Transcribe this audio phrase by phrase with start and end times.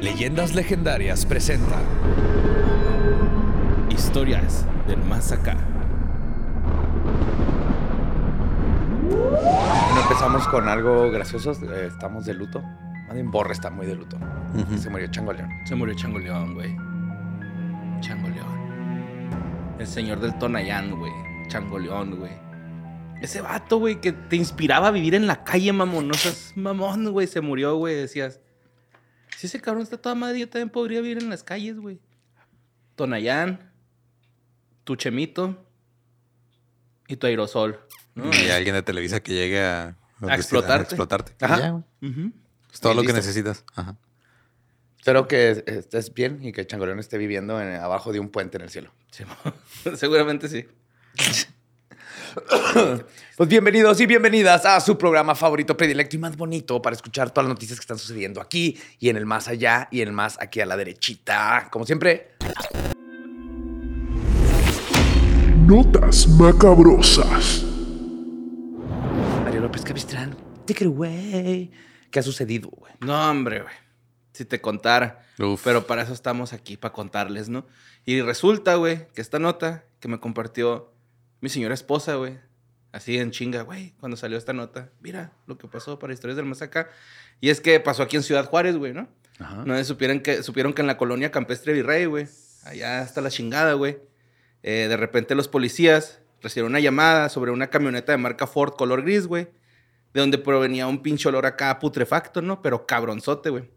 [0.00, 1.76] Leyendas legendarias presenta
[3.90, 5.56] Historias del más acá.
[9.10, 11.52] Bueno, empezamos con algo gracioso.
[11.52, 12.62] eh, estamos de luto.
[13.12, 14.16] Bien Borre está muy de luto.
[14.78, 15.48] Se murió Chango León.
[15.64, 16.76] Se murió Chango León, güey.
[18.00, 19.76] Chango León.
[19.78, 21.12] El señor del Tonayán, güey.
[21.48, 22.32] Chango León, güey.
[23.20, 26.06] Ese vato, güey, que te inspiraba a vivir en la calle, mamón.
[26.08, 27.26] No seas mamón, güey.
[27.26, 27.96] Se murió, güey.
[27.96, 28.40] Decías,
[29.36, 32.00] si ese cabrón está toda madre, yo también podría vivir en las calles, güey.
[32.96, 33.70] Tonayán,
[34.84, 35.64] tu chemito
[37.06, 37.80] y tu aerosol.
[38.14, 38.30] ¿no?
[38.34, 40.84] Y alguien de Televisa que llegue a, A explotarte.
[40.94, 41.34] explotarte.
[41.44, 41.84] Ajá.
[42.72, 43.64] Es todo Y lo que necesitas.
[43.74, 43.96] Ajá.
[44.98, 48.56] Espero que estés bien y que Chango León esté viviendo en- abajo de un puente
[48.56, 48.92] en el cielo.
[49.12, 49.24] Sí,
[49.96, 50.66] Seguramente sí.
[53.36, 57.46] Pues bienvenidos y bienvenidas a su programa favorito, predilecto y más bonito para escuchar todas
[57.46, 60.36] las noticias que están sucediendo aquí y en el más allá y en el más
[60.40, 61.68] aquí a la derechita.
[61.70, 62.32] Como siempre,
[65.66, 67.62] Notas macabrosas.
[69.44, 71.70] Mario López Capistrán, take it away.
[72.10, 72.92] ¿Qué ha sucedido, güey?
[73.00, 73.74] No, hombre, güey.
[74.32, 75.26] Si te contara.
[75.38, 75.62] Uf.
[75.62, 77.66] Pero para eso estamos aquí, para contarles, ¿no?
[78.04, 80.90] Y resulta, güey, que esta nota que me compartió
[81.40, 82.38] mi señora esposa, güey.
[82.92, 84.90] Así en chinga, güey, cuando salió esta nota.
[85.00, 86.88] Mira lo que pasó para Historias del Más Acá.
[87.40, 89.08] Y es que pasó aquí en Ciudad Juárez, güey, ¿no?
[89.66, 92.26] No sé, supieron que, supieron que en la colonia Campestre Virrey, güey.
[92.64, 93.98] Allá está la chingada, güey.
[94.62, 99.02] eh, de repente los policías recibieron una llamada sobre una camioneta de marca Ford color
[99.02, 99.48] gris, güey.
[100.14, 102.62] De donde provenía un pinche olor acá putrefacto, ¿no?
[102.62, 103.70] Pero cabronzote, güey.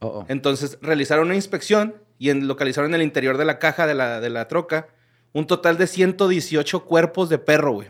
[0.00, 0.26] Oh, oh.
[0.28, 4.20] Entonces realizaron una inspección y en- localizaron en el interior de la caja de la,
[4.20, 4.88] de la troca
[5.32, 7.88] un total de 118 cuerpos de perro, güey.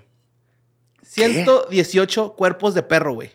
[1.03, 3.31] 118 cuerpos de perro, güey.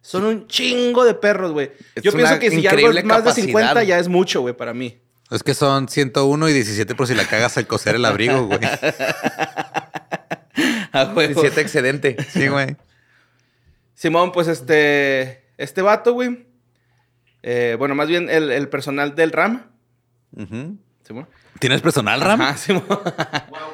[0.00, 1.70] Son un chingo de perros, güey.
[2.02, 3.46] Yo pienso que si ya algo es más de capacidad.
[3.46, 4.98] 50 ya es mucho, güey, para mí.
[5.30, 8.60] Es que son 101 y 17 por si la cagas al coser el abrigo, güey.
[10.92, 11.20] A huevo.
[11.40, 12.16] 17 excedente.
[12.30, 12.76] Sí, güey.
[13.94, 15.44] Simón, pues este.
[15.58, 16.46] Este vato, güey.
[17.42, 19.70] eh, bueno, más bien el, el personal del RAM.
[20.36, 20.76] Ujú.
[21.06, 21.28] Simón.
[21.60, 22.40] ¿Tienes personal, Ram?
[22.40, 22.84] Ajá, Simón.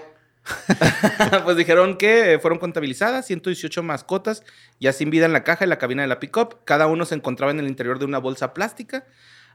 [1.45, 4.43] pues dijeron que fueron contabilizadas 118 mascotas
[4.79, 6.65] ya sin vida en la caja y la cabina de la pickup.
[6.65, 9.05] Cada uno se encontraba en el interior de una bolsa plástica.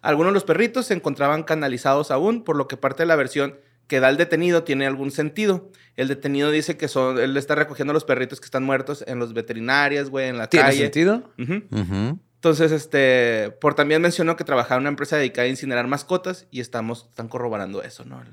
[0.01, 3.57] Algunos de los perritos se encontraban canalizados aún, por lo que parte de la versión
[3.87, 5.69] que da el detenido tiene algún sentido.
[5.95, 9.19] El detenido dice que son, él está recogiendo a los perritos que están muertos en
[9.19, 10.81] los veterinarias, güey, en la ¿Tiene calle.
[10.83, 11.31] sentido?
[11.39, 11.63] Ujú.
[11.71, 12.19] Ujú.
[12.39, 16.61] Entonces, este, por también mencionó que trabajaba en una empresa dedicada a incinerar mascotas y
[16.61, 18.23] estamos, están corroborando eso, ¿no?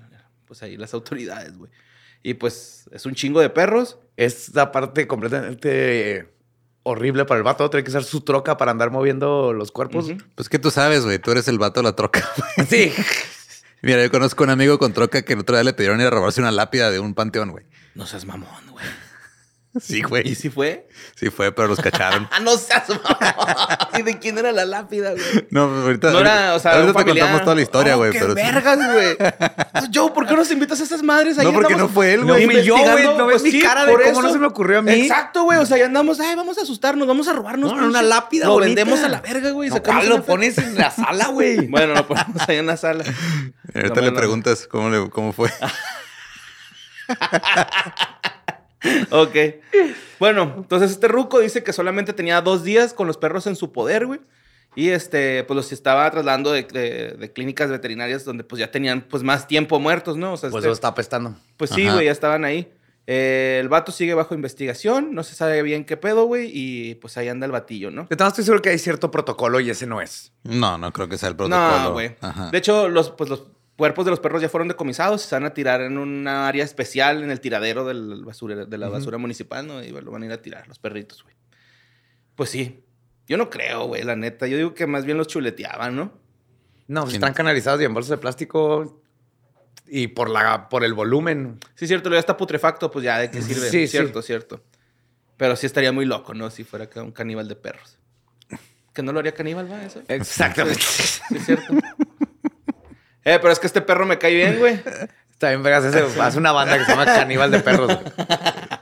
[0.46, 1.72] Pues ahí las autoridades, güey.
[2.22, 3.98] Y pues es un chingo de perros.
[4.16, 6.32] Esta parte completamente
[6.84, 7.68] horrible para el vato.
[7.68, 10.08] Tiene que ser su troca para andar moviendo los cuerpos.
[10.08, 10.18] Ujú.
[10.36, 11.18] Pues que tú sabes, güey.
[11.18, 12.24] Tú eres el vato de la troca.
[12.68, 12.92] Sí.
[13.82, 16.10] Mira, yo conozco un amigo con troca que el otro día le pidieron ir a
[16.10, 17.66] robarse una lápida de un panteón, güey.
[17.96, 18.86] No seas mamón, güey.
[19.80, 20.28] Sí, güey.
[20.28, 20.88] ¿Y si fue?
[21.14, 22.28] Sí fue, pero los cacharon.
[22.36, 22.84] Ah, no seas.
[23.98, 25.46] ¿Y de quién era la lápida, güey?
[25.50, 27.18] No, pues ahorita, No era, o sea, ahorita te familiar.
[27.26, 28.12] contamos toda la historia, Oh, güey.
[28.12, 28.42] qué pero sí.
[28.42, 29.16] vergas, güey.
[29.90, 31.38] Yo, ¿por qué nos invitas a esas madres?
[31.38, 32.46] Ahí No, porque andamos no fue él, güey.
[32.46, 33.04] No fui yo, güey.
[33.16, 34.92] No ves mi sí, cara de por cómo no se me ocurrió a mí.
[34.92, 35.58] Exacto, güey.
[35.58, 37.72] O sea, ya andamos, ay, vamos a asustarnos, vamos a robarnos.
[37.74, 39.68] No, una lápida Lo vendemos a la verga, güey.
[39.70, 41.66] No, sacamos ¿cuál lo pones en la sala, güey?
[41.68, 43.04] Bueno, lo ponemos ahí en la sala.
[43.74, 45.50] Ahorita le preguntas cómo, le, cómo fue.
[49.10, 49.36] Ok.
[50.18, 53.72] Bueno, entonces este ruco dice que solamente tenía dos días con los perros en su
[53.72, 54.20] poder, güey.
[54.74, 59.00] Y este, pues los estaba trasladando de, de- de clínicas veterinarias donde pues ya tenían
[59.02, 60.34] pues más tiempo muertos, ¿no?
[60.34, 61.34] O sea, Pues este- eso está apestando.
[61.56, 62.70] pues sí, güey, ya estaban ahí.
[63.08, 67.16] Eh, el vato sigue bajo investigación, no se sabe bien qué pedo, güey, y pues
[67.16, 68.02] ahí anda el batillo, ¿no?
[68.02, 70.32] Yo también estoy seguro que hay cierto protocolo y ese no es.
[70.42, 71.78] No, no creo que sea el protocolo.
[71.84, 72.16] No, güey.
[72.50, 73.44] De hecho, los, pues, los
[73.76, 76.64] cuerpos de los perros ya fueron decomisados y se van a tirar en una área
[76.64, 79.82] especial en el tiradero del basura, de la basura municipal, ¿no?
[79.82, 81.34] Y lo van a ir a tirar los perritos, güey.
[82.34, 82.82] Pues sí.
[83.28, 84.46] Yo no creo, güey, la neta.
[84.46, 86.12] Yo digo que más bien los chuleteaban, ¿no?
[86.86, 89.02] No, pues están canalizados y en bolsas de plástico
[89.88, 91.58] y por, la, por el volumen.
[91.74, 93.68] Sí, cierto, ya está putrefacto, pues ya de qué sirve.
[93.68, 94.62] Sí, cierto, cierto.
[95.36, 96.50] Pero sí estaría muy loco, ¿no?
[96.50, 97.98] Si fuera un caníbal de perros.
[98.92, 99.84] Que no lo haría caníbal, ¿va?
[99.84, 100.02] Eso.
[100.08, 100.80] Exactamente.
[100.80, 101.74] Sí, es cierto.
[103.26, 104.74] Eh, pero es que este perro me cae bien, güey.
[105.30, 105.84] Está bien, vergas.
[105.84, 107.86] Ese, hace una banda que se llama Caníbal de Perros.
[107.94, 108.12] güey.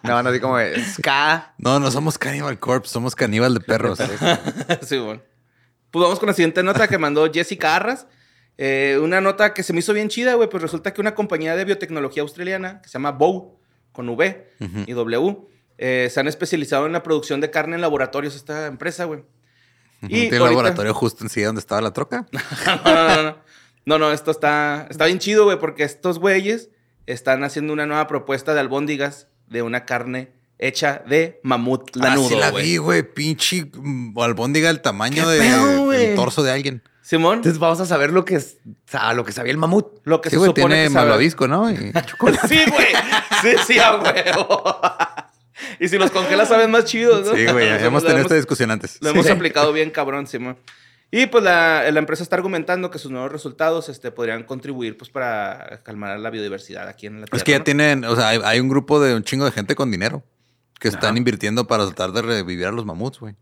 [0.04, 1.54] Una banda así como de ska.
[1.58, 3.98] No, no somos Cannibal Corpse, somos Caníbal de perros.
[4.82, 5.20] sí, bueno.
[5.90, 8.06] Pues vamos con la siguiente nota que mandó Jessica Arras.
[8.56, 10.48] Eh, una nota que se me hizo bien chida, güey.
[10.48, 13.58] Pues resulta que una compañía de biotecnología australiana que se llama Bow,
[13.90, 14.46] con V
[14.86, 15.38] y W,
[15.78, 19.24] eh, se han especializado en la producción de carne en laboratorios, esta empresa, güey.
[20.02, 22.26] Y ¿Tiene ahorita- laboratorio justo enseguida donde estaba la troca?
[22.84, 23.36] no, no, no, no.
[23.86, 26.70] No, no, esto está, está bien chido, güey, porque estos güeyes
[27.06, 32.28] están haciendo una nueva propuesta de albóndigas de una carne hecha de mamut lanudo, ah,
[32.30, 32.64] sí la güey.
[32.64, 33.02] vi, güey.
[33.02, 36.06] Pinche mm, albóndiga del tamaño ¿Qué de, pedo, güey?
[36.06, 36.82] del torso de alguien.
[37.02, 38.56] Simón, Entonces vamos a saber lo que es,
[38.92, 40.00] a lo que sabía el mamut.
[40.04, 41.70] lo que Sí, se güey, supone tiene que malvavisco, ¿no?
[41.70, 42.48] Y chocolate.
[42.48, 42.86] Sí, güey.
[43.42, 44.80] Sí, sí, a huevo.
[45.80, 47.34] y si los congelas saben más chidos, ¿no?
[47.36, 48.96] Sí, güey, hemos tenido esta discusión antes.
[49.02, 50.56] Lo hemos aplicado bien cabrón, Simón.
[51.10, 55.10] Y pues la, la empresa está argumentando que sus nuevos resultados este, podrían contribuir pues
[55.10, 57.36] para calmar la biodiversidad aquí en la Tierra.
[57.36, 57.64] Es que ya ¿no?
[57.64, 60.24] tienen, o sea, hay, hay un grupo de un chingo de gente con dinero
[60.80, 63.36] que están invirtiendo para tratar de revivir a los mamuts, güey.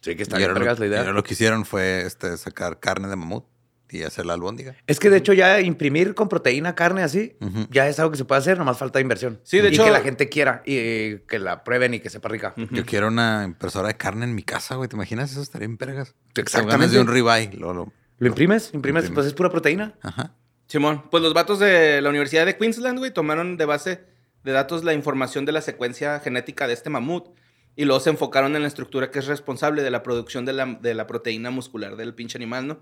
[0.00, 1.04] Sí, que está Y lo, la idea.
[1.04, 3.44] lo que hicieron fue este, sacar carne de mamut
[3.90, 4.74] y hacer la albóndiga.
[4.86, 7.36] Es que de hecho ya imprimir con proteína carne así,
[7.70, 9.40] ya es algo que se puede hacer, nomás falta inversión.
[9.42, 12.28] Sí, de y hecho- que la gente quiera y que la prueben y que sepa
[12.28, 12.54] rica.
[12.70, 14.88] Yo quiero una impresora de carne en mi casa, güey.
[14.88, 15.32] ¿Te imaginas?
[15.32, 16.14] Eso estaría en vergas.
[16.36, 16.94] Exactamente.
[16.94, 17.50] De un ribeye.
[17.56, 18.70] Lo, lo- ¿Lo imprimes?
[18.74, 19.04] ¿Imprimes?
[19.04, 19.10] Imprimes.
[19.14, 19.94] Pues es pura proteína.
[20.02, 20.34] Ajá.
[20.66, 24.04] Simón, pues los vatos de la Universidad de Queensland, güey, tomaron de base
[24.44, 27.28] de datos la información de la secuencia genética de este mamut
[27.76, 30.66] y luego se enfocaron en la estructura que es responsable de la producción de la,
[30.66, 32.80] de la proteína muscular del pinche animal, ¿no?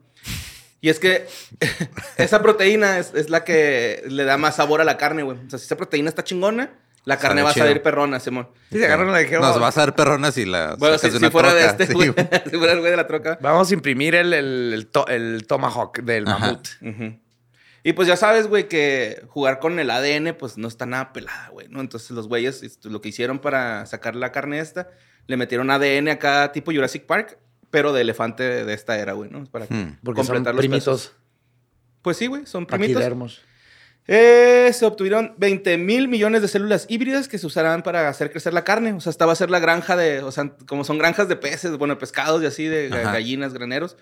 [0.81, 1.27] Y es que
[2.17, 5.39] esa proteína es, es la que le da más sabor a la carne, güey.
[5.39, 6.71] O sea, si esa proteína está chingona,
[7.05, 8.49] la Sabe carne va a salir perrona, Simón.
[8.71, 9.43] Sí, se agarran la dijeron.
[9.43, 12.13] Nos vas a dar perronas y la Bueno, si, si fuera de este, güey.
[12.51, 13.39] si fuera el güey de la troca.
[13.41, 16.39] Vamos a imprimir el, el, el to- el tomahawk del Ajá.
[16.39, 16.69] mamut.
[17.85, 21.49] Y pues ya sabes, güey, que jugar con el ADN, pues no está nada pelada,
[21.51, 21.81] güey, ¿no?
[21.81, 24.91] Entonces los güeyes, esto, lo que hicieron para sacar la carne esta,
[25.27, 27.39] le metieron ADN acá tipo Jurassic Park,
[27.71, 29.45] pero de elefante de esta era, güey, ¿no?
[29.47, 29.99] Para Hmm.
[30.03, 30.85] Porque son completar los primitos.
[31.09, 31.17] pesos.
[32.03, 32.95] Pues sí, güey, son primitos.
[32.95, 33.43] Paquidermos.
[34.11, 38.55] Eh, se obtuvieron 20 mil millones de células híbridas que se usarán para hacer crecer
[38.55, 38.95] la carne.
[38.95, 41.37] O sea, esta va a ser la granja de, o sea, como son granjas de
[41.37, 43.13] peces, bueno, pescados y así, de Ajá.
[43.13, 43.97] gallinas, graneros.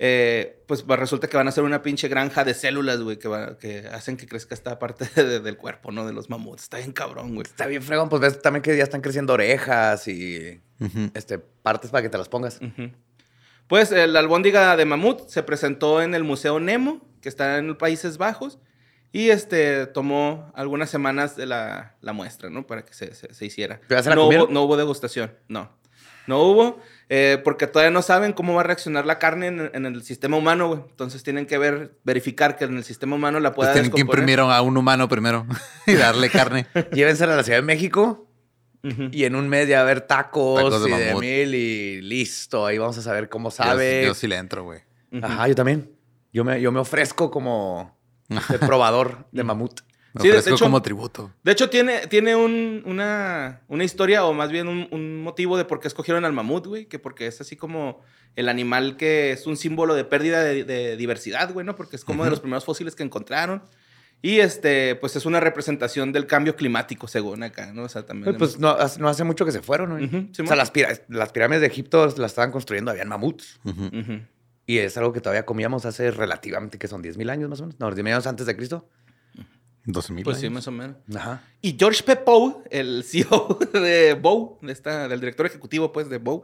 [0.00, 3.58] eh, pues resulta que van a ser una pinche granja de células, güey, que, va-
[3.58, 6.06] que hacen que crezca esta parte de- del cuerpo, ¿no?
[6.06, 6.62] De los mamuts.
[6.62, 7.44] Está bien cabrón, güey.
[7.44, 8.08] Está bien fregón.
[8.08, 10.60] Pues ves también que ya están creciendo orejas y
[11.14, 12.60] este, partes para que te las pongas.
[12.62, 12.92] Ujú.
[13.68, 17.68] Pues eh, la albóndiga de mamut se presentó en el Museo Nemo, que está en
[17.68, 18.58] los Países Bajos,
[19.12, 22.66] y este tomó algunas semanas de la, la muestra, ¿no?
[22.66, 23.80] Para que se, se- se hiciera.
[23.88, 25.70] ¿Pero se la no, hubo, no hubo degustación, no.
[26.26, 29.86] No hubo, eh, porque todavía no saben cómo va a reaccionar la carne en, en
[29.86, 30.80] el sistema humano, güey.
[30.90, 34.02] Entonces tienen que ver, verificar que en el sistema humano la pueda Pues tienen que
[34.02, 35.46] imprimir a un humano primero
[35.86, 36.66] y darle carne.
[36.92, 38.27] Llévensela a la Ciudad de México
[38.82, 41.20] Y en un mes ya va a haber tacos, Tacos de y de mamut.
[41.22, 42.64] mil y listo.
[42.66, 44.04] Ahí vamos a saber cómo sabe.
[44.06, 44.80] yo sí le entro, güey.
[45.22, 45.90] Ajá, yo también.
[46.32, 47.96] Yo me, yo me ofrezco como
[48.28, 49.80] de probador de mamut.
[50.14, 51.32] Me Sí, de ofrezco hecho- como tributo.
[51.42, 55.64] De hecho, tiene, tiene un- una, una historia o más bien un, un motivo de
[55.64, 56.86] por qué escogieron al mamut, güey.
[56.86, 58.00] Que porque es así como
[58.36, 61.76] el animal que es un símbolo de pérdida de, de diversidad, güey, ¿no?
[61.76, 63.62] Porque es como de los primeros fósiles que encontraron.
[64.20, 67.84] Y este, pues es una representación del cambio climático, según acá, ¿no?
[67.84, 68.36] O sea, también.
[68.36, 70.06] Pues no, hace- no hace mucho que se fueron, güey.
[70.06, 70.48] Ujú, o Simón.
[70.48, 70.72] sea, las,
[71.08, 73.60] las pirámides de Egipto las estaban construyendo, habían mamuts.
[74.66, 77.78] Y es algo que todavía comíamos hace relativamente, que son 10.000 años más o menos.
[77.80, 78.88] No, 10.000 años antes de Cristo.
[79.84, 80.54] 12 mil Pues sí, años.
[80.54, 80.96] más o menos.
[81.16, 81.42] Ajá.
[81.62, 82.16] Y George P.
[82.16, 86.42] Poe, el CEO de Bow, de esta, del director ejecutivo pues, de Bow,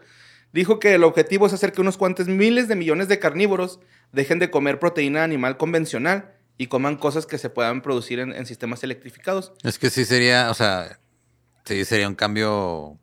[0.53, 3.81] dijo que el objetivo es hacer que unos cuantos miles de millones de carnívoros
[4.13, 8.47] dejen de comer proteína animal convencional y coman cosas que se puedan producir en, en
[8.47, 9.53] sistemas electrificados.
[9.63, 10.99] Es que sí sería, o sea,
[11.65, 12.99] Sí, sería un cambio.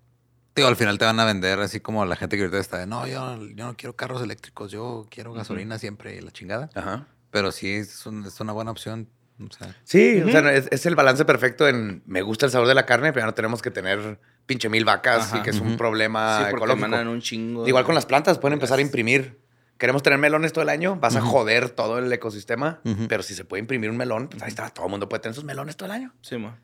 [0.55, 2.85] Digo, al final te van a vender así como la gente que ahorita está de
[2.85, 6.69] no, yo, yo no quiero carros eléctricos, yo quiero gasolina siempre y la chingada.
[6.75, 7.07] Ajá.
[7.31, 9.09] Pero sí, es, un- es una buena opción.
[9.39, 12.67] O sea, Sí, o sea, es, es el balance perfecto en me gusta el sabor
[12.67, 15.37] de la carne, pero ya no tenemos que tener pinche mil vacas Ajá.
[15.39, 16.87] y que es un problema sí, porque ecológico.
[16.87, 17.67] mandan un chingo.
[17.67, 19.40] Igual con las plantas, pueden empezar a imprimir.
[19.81, 23.45] Queremos tener melones todo el año, vas a joder todo el ecosistema, pero si se
[23.45, 25.87] puede imprimir un melón, pues ahí está, todo el mundo puede tener sus melones todo
[25.87, 26.13] el año.
[26.21, 26.55] Sí, mo.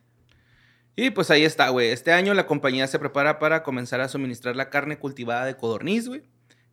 [0.95, 1.89] Y pues ahí está, güey.
[1.89, 6.07] Este año la compañía se prepara para comenzar a suministrar la carne cultivada de codorniz,
[6.07, 6.21] güey.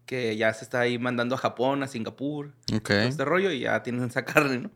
[0.05, 3.83] Que ya se está ahí mandando a Japón, a Singapur, todo este rollo y ya
[3.83, 4.71] tienen esa carne, ¿no?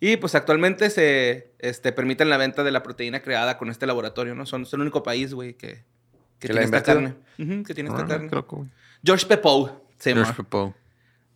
[0.00, 4.34] Y pues actualmente se este, permiten la venta de la proteína creada con este laboratorio,
[4.34, 4.46] ¿no?
[4.46, 5.84] Son, son el único país, güey, que,
[6.38, 7.14] que ¿Que la tiene esta carne.
[7.36, 8.30] Que tiene esta carne.
[9.04, 9.82] George Pepou.
[9.98, 10.24] Se llama.
[10.24, 10.74] George Pepou.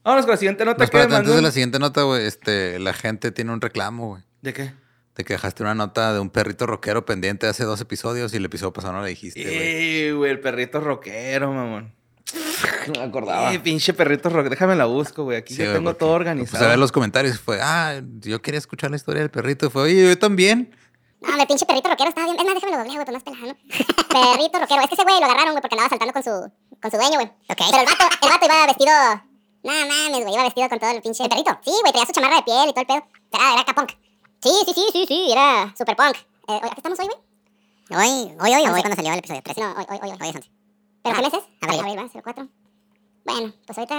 [0.09, 2.79] Vámonos con la siguiente nota No, espérate, que antes de la siguiente nota, güey, este,
[2.79, 4.23] la gente tiene un reclamo, güey.
[4.41, 4.73] ¿De qué?
[5.15, 8.45] De que dejaste una nota de un perrito rockero pendiente hace dos episodios y el
[8.47, 9.55] episodio pasado no le dijiste, güey.
[9.55, 11.93] Eh, güey, el perrito rockero, mamón.
[12.87, 13.53] No me acordaba.
[13.53, 14.49] Eh, pinche perrito rockero.
[14.49, 15.37] Déjame la busco, güey.
[15.37, 16.53] Aquí Sí, tengo todo organizado.
[16.57, 19.67] Puse a ver los comentarios fue, ah, yo quería escuchar la historia del perrito.
[19.67, 20.75] Y fue, oye, yo también.
[21.21, 22.39] No, hombre, pinche perrito rockero estaba bien.
[22.41, 23.57] Es más, déjame lo dobleo, güey, pues más pelado, ¿no?
[24.39, 24.81] perrito rockero.
[24.81, 27.17] Es que ese güey lo agarraron, güey, porque andaba saltando con su, con su dueño,
[27.17, 27.27] güey.
[27.27, 27.59] Ok.
[27.59, 29.28] Pero el vato, el vato iba vestido.
[29.69, 31.23] No mames, güey, iba vestido con todo el pinche.
[31.23, 31.51] ¿El perrito?
[31.63, 33.03] Sí, güey, traía su chamarra de piel y todo el pedo.
[33.33, 33.93] Era, era acá punk.
[34.41, 36.17] Sí, sí, sí, sí, sí, era super punk.
[36.49, 37.19] Eh, ¿A qué estamos hoy, güey?
[38.01, 39.61] Hoy, hoy, hoy, hoy, cuando salió el episodio 13.
[39.61, 40.11] No, hoy, hoy, hoy.
[40.11, 40.51] Hoy es 11.
[41.03, 41.45] ¿Pero qué meses?
[41.61, 41.81] Abril.
[41.81, 42.09] Abril, ¿va?
[42.09, 42.49] 04.
[43.27, 43.95] Bueno, pues ahorita.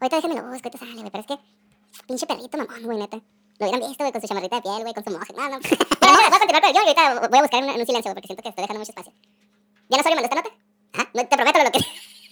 [0.00, 1.38] Ahorita déjame lo busco, ahorita sale, güey, pero es que.
[2.08, 3.16] Pinche perrito, mamón, güey, neta.
[3.16, 5.32] Lo hubieran visto, güey, con su chamarrita de piel, güey, con su moje.
[5.36, 5.58] No, no.
[6.00, 7.86] Pero no, voy a continuar con el yo y ahorita voy a buscar en, un
[7.86, 9.12] silencio, güey, porque siento que estoy dejando mucho espacio.
[9.90, 10.50] ¿Ya no soy mandó esta nota?
[10.92, 11.10] Ajá.
[11.12, 11.78] Te prometo lo que.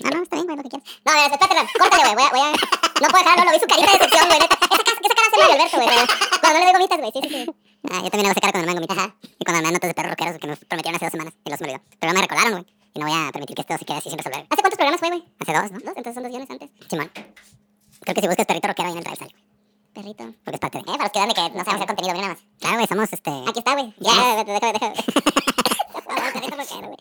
[0.01, 0.89] No, no, está bien, güey, lo que quieras.
[1.05, 2.15] No, mira, espérate, no, córtale, güey.
[2.15, 2.51] Voy a, voy a.
[3.01, 4.57] No puedo dejarlo, lo vi su carita de decepción, güey, neta.
[4.57, 5.89] Esa, cara- esa cara hace Mario Alberto, güey.
[6.41, 7.35] Cuando no le doy gomitas, güey, sí, sí, sí.
[7.91, 8.97] Ah, yo también hago esa cara cuando me dan gomitas.
[8.99, 9.07] Ajá.
[9.39, 11.51] Y cuando me dan notas de perros rockeros que me prometieron hace dos semanas y
[11.51, 11.81] los me olvidó.
[12.01, 12.65] Pero me recordaron, güey.
[12.95, 14.47] Y no voy a permitir que esto se quede así sin resolver.
[14.51, 15.23] ¿Hace cuántos programas fue, güey?
[15.41, 15.79] Hace dos, ¿no?
[15.81, 16.71] Dos, entonces son dos guiones antes.
[16.89, 17.11] Simón.
[18.05, 19.45] Creo que si buscas perrito rockero ahí en el drive sale, güey.
[19.97, 20.25] Perrito.
[20.45, 20.85] Porque es parte de.
[20.85, 22.43] Eh, para los que dan de que no sabemos hacer contenido, mira nada más.
[22.61, 23.31] Claro, güey, somos este.
[23.49, 23.95] Aquí está, güey.
[24.01, 24.13] Ya,
[24.45, 24.93] rockero,
[26.89, 26.97] güey.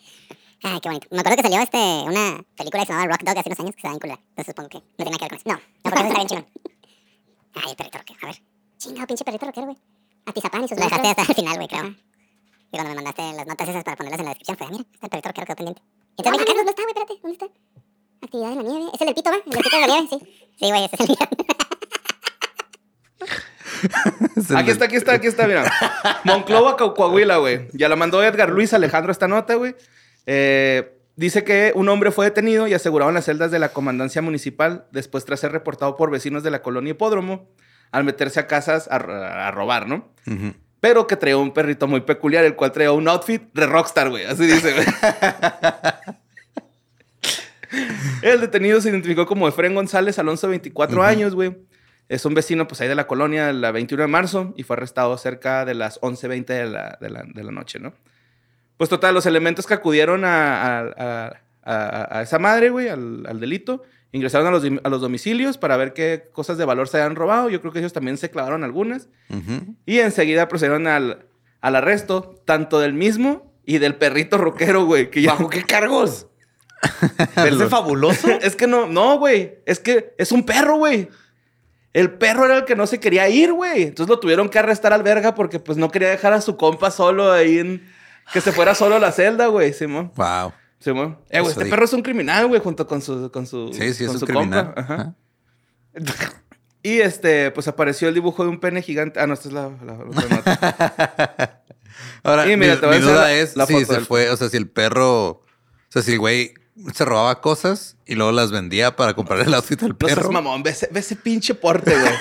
[0.67, 1.07] Ay, qué bonito.
[1.11, 3.75] Me acuerdo que salió este, una película que se llamaba Rock Dog hace unos años
[3.75, 4.19] que se daba en culera.
[4.29, 5.45] Entonces supongo que no tenía que ver con eso.
[5.49, 6.47] No, no, porque eso está bien chingón.
[7.53, 8.37] Ay, perrito rockero, a ver.
[8.79, 9.77] Chingado, pinche perrito rockero, güey.
[10.25, 11.85] Atizapán y sus Lo dejaste hasta el final, güey, creo.
[11.85, 14.83] Y cuando me mandaste las notas esas para ponerlas en la descripción, fue, ah, mira,
[14.91, 15.81] está el perrito rockero quedó pendiente.
[16.17, 17.47] Y entonces me dije, Carlos, no está, güey, espérate, ¿dónde está?
[18.25, 18.85] Actividad en la nieve.
[18.93, 19.37] ¿Es el del pito, va?
[19.37, 20.07] ¿El del pito de la nieve?
[20.09, 20.17] Sí.
[20.59, 21.17] Sí, güey, ese es el mío.
[24.49, 25.71] El Aquí está, aquí está, aquí está, mira.
[26.23, 27.67] Monclova, Co- Coahuila, güey.
[27.73, 29.75] Ya la mandó Edgar Luis Alejandro esta nota, güey.
[30.25, 34.21] Eh, dice que un hombre fue detenido y asegurado en las celdas de la comandancia
[34.21, 37.49] municipal después tras ser reportado por vecinos de la colonia Hipódromo
[37.91, 40.11] al meterse a casas a, a robar, ¿no?
[40.79, 44.25] Pero que traía un perrito muy peculiar, el cual traía un outfit de rockstar, güey.
[44.25, 44.85] Así dice, güey.
[48.21, 51.55] El detenido se identificó como Efren González Alonso, 24 años, güey.
[52.07, 55.17] Es un vecino, pues, ahí de la colonia, la 21 de marzo, y fue arrestado
[55.17, 57.93] cerca de las 11.20 de la, de, la, de la noche, ¿no?
[58.77, 63.83] Pues, total, los elementos que acudieron a, a- a- esa madre, güey, al, al delito,
[64.11, 67.49] ingresaron a los, a los domicilios para ver qué cosas de valor se habían robado.
[67.49, 69.07] Yo creo que ellos también se clavaron algunas.
[69.85, 71.25] Y enseguida procedieron al,
[71.61, 75.09] al arresto, tanto del mismo y del perrito rockero, güey.
[75.09, 75.31] Que ya...
[75.31, 76.27] ¿Bajo qué cargos?
[77.35, 78.27] ¿Verse fabuloso?
[78.41, 79.55] Es que no, no, güey.
[79.65, 81.09] Es que es un perro, güey.
[81.93, 83.83] El perro era el que no se quería ir, güey.
[83.83, 86.91] Entonces lo tuvieron que arrestar al verga porque pues no quería dejar a su compa
[86.91, 87.94] solo ahí en...
[88.33, 90.11] Que se fuera solo a la celda, güey, Simón.
[90.15, 90.51] Wow.
[90.79, 91.17] Simón.
[91.29, 93.31] Eh, güey, este perro es un criminal, güey, junto con su...
[93.31, 94.73] Con su Sí, sí, con es su criminal.
[94.73, 94.81] compa.
[94.81, 95.15] Ajá.
[96.83, 99.19] Y este, pues apareció el dibujo de un pene gigante.
[99.19, 101.61] Ah, no, esta es la, la- la.
[102.23, 104.05] Ahora, Y mira, mi, te voy a mi enseñar duda es la si se del-
[104.05, 105.43] fue, o sea, si el perro, o
[105.89, 106.53] sea, si el güey
[106.93, 110.31] se robaba cosas y luego las vendía para comprar el outfit al No seas perro.
[110.31, 112.13] mamón, ve ese, ve ese pinche porte, güey.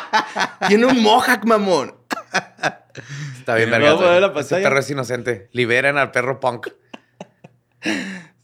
[0.68, 1.94] Tiene un mohawk, mamón.
[3.38, 4.40] Está bien, verga.
[4.40, 5.48] Ese perro es inocente.
[5.52, 6.68] Liberen al perro punk.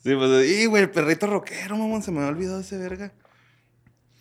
[0.02, 3.12] Sí, pues, y güey, el perrito rockero, mamón, se me había olvidado ese verga.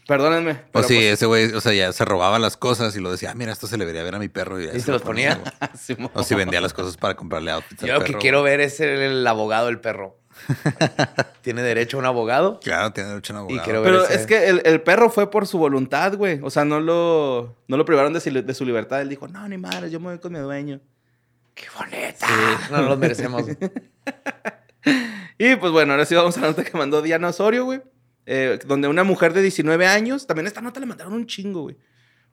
[0.08, 0.52] Perdónenme.
[0.52, 3.12] O pero, sí, pues, ese güey, o sea, ya se robaba las cosas y lo
[3.12, 4.60] decía, ah, mira, esto se le debería ver a mi perro.
[4.60, 5.42] ¿Y se los ponía?
[5.78, 6.12] Simón.
[6.14, 8.52] O si vendía las cosas para comprarle outfits al Yo lo que quiero güey.
[8.52, 10.18] ver es el, el abogado del perro.
[11.42, 12.60] ¿Tiene derecho a un abogado?
[12.62, 13.64] Claro, tiene derecho a un abogado.
[13.64, 16.40] quiero- Pero ese- es que el, el perro fue por su voluntad, güey.
[16.44, 19.02] O sea, no lo, no lo privaron de, de su libertad.
[19.02, 20.80] Él dijo, no, ni madre, yo me voy con mi dueño.
[21.54, 22.28] ¡Qué bonita!
[22.72, 23.44] No nos merecemos.
[25.40, 27.82] Y pues bueno, ahora sí vamos a la nota que mandó Diana Osorio, güey.
[28.26, 31.78] Eh, donde una mujer de 19 años, también esta nota le mandaron un chingo, güey.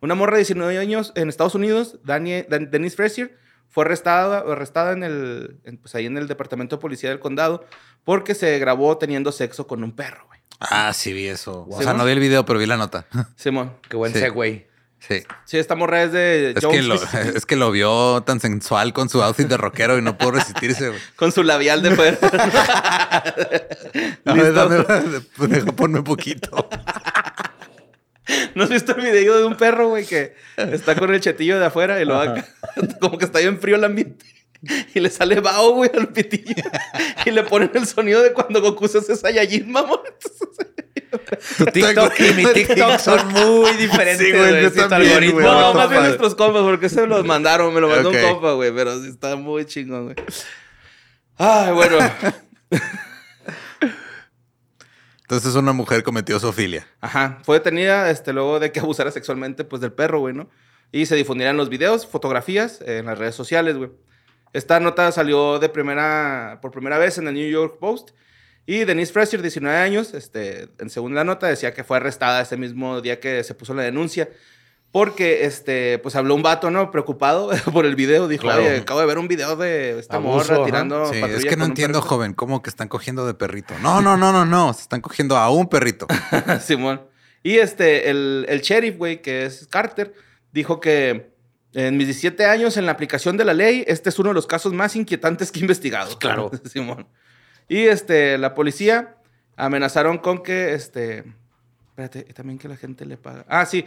[0.00, 3.36] Una morra de 19 años en Estados Unidos, Danie- Dan- Denise Frazier,
[3.74, 7.64] fue arrestada, arrestada en el, en, pues ahí en el departamento de policía del condado
[8.04, 10.38] porque se grabó teniendo sexo con un perro, güey.
[10.60, 11.66] Ah, sí vi eso.
[11.68, 12.04] O sea, ¿no?
[12.04, 13.06] vi el video, pero vi la nota.
[13.36, 13.72] Simón.
[13.88, 14.20] Qué buen Sí.
[14.20, 14.68] segue.
[15.00, 15.22] Sí.
[15.44, 16.94] Sí, esta morra es de Es que, lo,
[17.34, 20.90] es que lo vio tan sensual con su outfit de rockero y no pudo resistirse,
[20.90, 21.00] güey.
[21.16, 22.18] con su labial de fuera.
[24.24, 24.84] A ver, dame,
[25.76, 26.68] ponme un poquito.
[28.54, 31.66] ¿No has visto el video de un perro, güey, que está con el chetillo de
[31.66, 32.46] afuera y lo acá,
[33.00, 34.24] como que está bien frío el ambiente?
[34.94, 36.54] Y le sale vaho, güey, al pitillo.
[37.26, 40.00] Y le ponen el sonido de cuando Goku se hace Saiyajin, mamón.
[41.58, 44.26] Tu TikTok y mi TikTok son muy diferentes.
[44.26, 45.40] Sí, güey, yo Sí, tu también, algoritmo.
[45.40, 45.46] güey.
[45.46, 48.52] No, no, más bien nuestros compas, porque se los mandaron, me lo mandó un compa,
[48.52, 50.16] güey, pero sí está muy chingón, güey.
[51.36, 51.98] Ay, bueno.
[55.24, 56.86] Entonces una mujer cometió zoofilia.
[57.00, 60.50] Ajá, fue detenida este, luego de que abusara sexualmente pues, del perro, güey, ¿no?
[60.92, 63.90] Y se difundieran los videos, fotografías eh, en las redes sociales, güey.
[64.52, 68.10] Esta nota salió de primera, por primera vez en el New York Post.
[68.66, 72.56] Y Denise Fraser, 19 años, este, en según la nota, decía que fue arrestada ese
[72.56, 74.28] mismo día que se puso la denuncia.
[74.94, 76.92] Porque, este, pues habló un vato, ¿no?
[76.92, 78.28] Preocupado por el video.
[78.28, 78.62] Dijo, Claro.
[78.62, 81.56] oye, acabo de ver un video de esta Abuso, morra tirando Sí, patrulla es que
[81.56, 82.08] no entiendo, perrito".
[82.14, 83.74] joven, cómo que están cogiendo de perrito.
[83.82, 84.72] No, no, no, no, no.
[84.72, 86.06] Se están cogiendo a un perrito.
[86.64, 87.02] Simón.
[87.42, 90.14] Y este, el, el sheriff, güey, que es Carter,
[90.52, 91.34] dijo que
[91.72, 94.46] en mis 17 años en la aplicación de la ley, este es uno de los
[94.46, 96.16] casos más inquietantes que he investigado.
[96.20, 96.52] Claro.
[96.72, 97.08] Simón.
[97.68, 99.16] Y este, la policía
[99.56, 101.24] amenazaron con que, este,
[101.88, 103.44] espérate, y también que la gente le paga.
[103.48, 103.84] Ah, sí.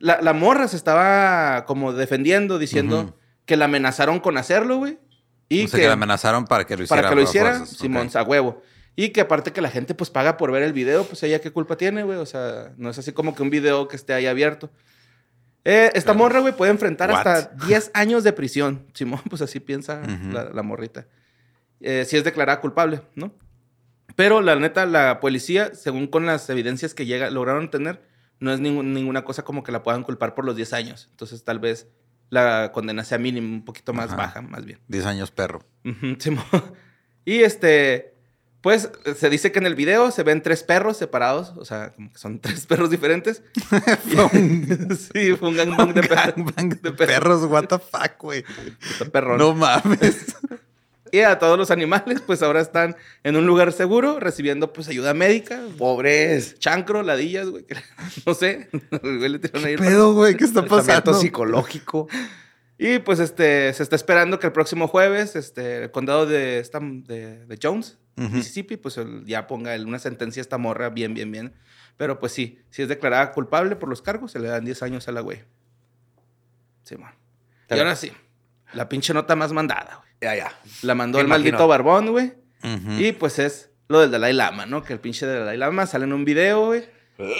[0.00, 4.98] La, la morra se estaba como defendiendo, diciendo que la amenazaron con hacerlo, güey.
[5.48, 7.02] Y o sea, que, la amenazaron para que lo hiciera.
[7.02, 7.66] para que lo hiciera.
[7.66, 8.16] Simón, Ok.
[8.16, 8.62] a huevo.
[8.96, 11.52] Y que aparte que la gente pues paga por ver el video, pues ella qué
[11.52, 12.18] culpa tiene, güey.
[12.18, 14.70] O sea, no es así como que un video que esté ahí abierto.
[15.64, 17.18] Eh, esta morra, güey, puede enfrentar What?
[17.26, 18.86] hasta 10 años de prisión.
[18.94, 20.00] Simón, pues así piensa
[20.52, 21.06] la morrita.
[21.80, 23.32] Eh, si es declarada culpable, ¿no?
[24.16, 28.02] Pero la neta, la policía, según con las evidencias que llega, lograron tener,
[28.40, 31.08] no es ninguna cosa como que la puedan culpar por los 10 años.
[31.10, 31.88] Entonces, tal vez
[32.30, 34.16] la condena sea mínima, un poquito más Ajá.
[34.16, 34.80] baja, más bien.
[34.88, 35.62] 10 años perro.
[37.22, 38.14] Y este,
[38.60, 42.10] pues se dice que en el video se ven tres perros separados, o sea, como
[42.10, 43.42] que son tres perros diferentes.
[45.12, 46.82] sí, fue un gangbang de, perros.
[46.82, 47.44] De perros.
[47.44, 48.44] what the fuck, güey.
[49.38, 50.36] No mames.
[51.12, 55.12] Y a todos los animales, pues ahora están en un lugar seguro, recibiendo pues ayuda
[55.14, 55.60] médica.
[55.78, 56.58] Pobres.
[56.58, 57.66] Chancro, ladillas, güey.
[58.26, 58.68] No sé.
[59.02, 61.14] Güey, le tiraron ahí Pedo, güey, ¿qué está pasando?
[61.14, 62.08] psicológico.
[62.78, 66.80] Y pues este, se está esperando que el próximo jueves, este, el condado de, esta-
[66.80, 67.98] de, de Jones.
[68.16, 71.54] Mississippi, pues el- ya ponga el- una sentencia a esta morra bien, bien, bien.
[71.96, 75.08] Pero pues sí, si es declarada culpable por los cargos, se le dan 10 años
[75.08, 75.42] a la güey.
[76.82, 77.14] Sí, man.
[77.70, 78.10] Y ahora sí,
[78.74, 80.09] la pinche nota más mandada, güey.
[80.20, 80.52] Ya, ya.
[80.82, 81.44] La mandó Me el imagino.
[81.50, 82.34] maldito barbón, güey.
[82.98, 84.82] Y pues es lo del Dalai Lama, ¿no?
[84.82, 86.84] Que el pinche del Dalai Lama sale en un video, güey,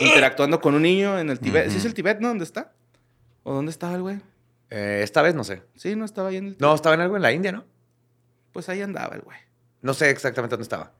[0.00, 1.70] interactuando con un niño en el Tibet.
[1.70, 2.28] ¿Sí es el Tibet, no?
[2.28, 2.72] ¿Dónde está?
[3.42, 4.18] ¿O dónde estaba el güey?
[4.70, 5.62] Eh, esta vez no sé.
[5.76, 6.60] Sí, no estaba ahí en el Tibet.
[6.62, 7.64] No, estaba en algo en la India, ¿no?
[8.52, 9.36] Pues ahí andaba el güey.
[9.82, 10.92] No sé exactamente dónde estaba.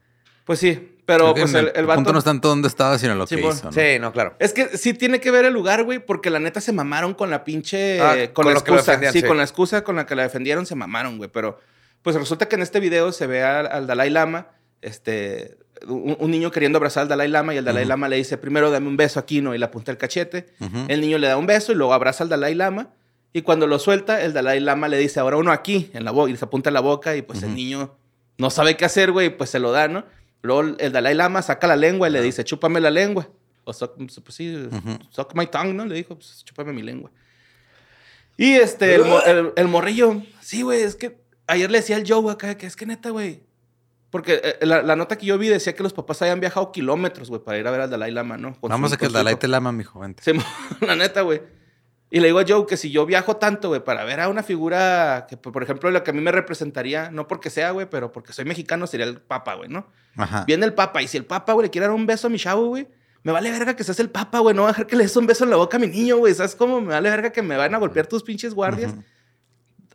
[0.51, 1.99] Pues sí, pero pues el, el vato...
[1.99, 3.67] punto no es tanto dónde estaba, sino lo que hizo.
[3.67, 3.73] ¿no?
[3.73, 4.35] Sí, no, claro.
[4.41, 7.31] Es que sí tiene que ver el lugar, güey, porque la neta se mamaron con
[7.31, 8.01] la pinche...
[8.01, 9.13] Ah, con, con la lo que lo excusa.
[9.13, 9.27] sí, sí.
[9.29, 11.31] con la excusa con la que la defendieron se mamaron, güey.
[11.33, 11.61] Pero
[12.03, 14.49] pues resulta que en este video se ve al, al Dalai Lama,
[14.83, 15.57] este...
[15.87, 17.85] Un, un niño queriendo abrazar al Dalai Lama y el Dalai.
[17.85, 19.55] Lama le dice, primero dame un beso aquí, ¿no?
[19.55, 20.47] Y le apunta el cachete.
[20.89, 22.89] El niño le da un beso y luego abraza al Dalai Lama.
[23.33, 26.29] Y cuando lo suelta, el Dalai Lama le dice, ahora uno aquí, en la boca,
[26.33, 27.15] y se apunta en la boca.
[27.15, 27.95] Y pues el niño
[28.37, 30.05] no sabe qué hacer, güey, pues se lo da, ¿no?
[30.43, 33.29] Luego el Dalai Lama saca la lengua y le dice, chúpame la lengua.
[33.65, 34.99] O suck, pues sí, Ujú.
[35.11, 35.85] suck my tongue, ¿no?
[35.85, 37.11] Le dijo, pues chúpame mi lengua.
[38.37, 42.33] Y este, el, el- el morrillo, sí, güey, es que ayer le decía al Joe
[42.33, 43.43] acá que es que neta, güey.
[44.11, 47.29] Porque eh, la, la nota que yo vi decía que los papás habían viajado kilómetros,
[47.29, 48.49] güey, para ir a ver al Dalai Lama, ¿no?
[48.59, 50.17] Con su- Vamos a que el Dalai te lama, mi joven.
[50.21, 50.33] Sí,
[50.81, 51.43] la neta, güey.
[52.13, 54.43] Y le digo a Joe que si yo viajo tanto, güey, para ver a una
[54.43, 58.11] figura que, por ejemplo, lo que a mí me representaría, no porque sea, güey, pero
[58.11, 59.87] porque soy mexicano, sería el Papa, güey, ¿no?
[60.17, 60.45] Ajá.
[60.45, 62.39] Viene el Papa y si el Papa, güey, le quiere dar un beso a mi
[62.39, 62.89] chavo, güey,
[63.23, 65.17] me vale verga que seas el Papa, güey, no voy a dejar que le des
[65.17, 66.81] un beso en la boca a mi niño, güey, ¿sabes cómo?
[66.81, 68.93] Me vale verga que me van a golpear tus pinches guardias.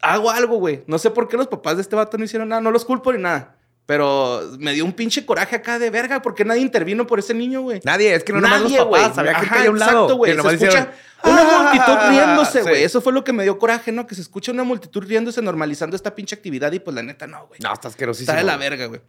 [0.02, 0.84] Hago algo, güey.
[0.88, 3.12] No sé por qué los papás de este vato no hicieron nada, no los culpo
[3.12, 3.55] ni nada.
[3.86, 7.62] Pero me dio un pinche coraje acá de verga, porque nadie intervino por ese niño,
[7.62, 7.82] güey.
[7.84, 9.92] Nadie, es que no nomás los Nadie, papás, había gente ahí a un lado.
[9.92, 10.32] Exacto, güey.
[10.34, 10.88] Se escucha hicieron,
[11.24, 12.70] una "Ah", multitud riéndose, sí.
[12.70, 12.84] güey.
[12.84, 14.08] Eso fue lo que me dio coraje, ¿no?
[14.08, 17.46] Que se escucha una multitud riéndose, normalizando esta pinche actividad y pues la neta no,
[17.48, 17.60] güey.
[17.62, 18.32] No, está asquerosísimo.
[18.32, 19.02] Está de la verga, güey.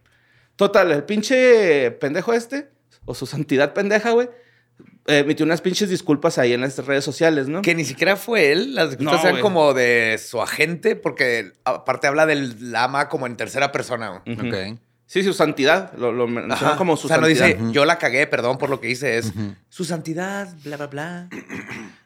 [0.55, 2.69] Total, el pinche pendejo este,
[3.05, 4.29] o su santidad pendeja, güey,
[5.05, 7.61] emitió unas pinches disculpas ahí en las redes sociales, ¿no?
[7.61, 8.75] Que ni siquiera fue él.
[8.75, 13.37] Las disculpas No, eran como de su agente, porque aparte habla del lama como en
[13.37, 14.21] tercera persona.
[14.23, 14.37] güey.
[14.37, 14.47] Ujú.
[14.47, 14.79] Ok.
[15.05, 15.93] Sí, su santidad.
[15.97, 16.75] Lo, lo menciona Ajá.
[16.77, 17.45] como su o sea, no santidad.
[17.47, 19.17] dice, yo la cagué, perdón por lo que hice.
[19.17, 19.31] Es
[19.69, 21.29] su santidad, bla, bla, bla.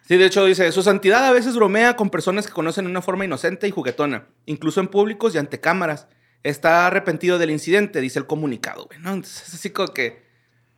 [0.08, 3.02] Sí, de hecho dice, su santidad a veces bromea con personas que conocen de una
[3.02, 6.08] forma inocente y juguetona, incluso en públicos y ante cámaras.
[6.44, 9.14] Está arrepentido del incidente, dice el comunicado, güey, ¿no?
[9.14, 10.22] Entonces es así como que...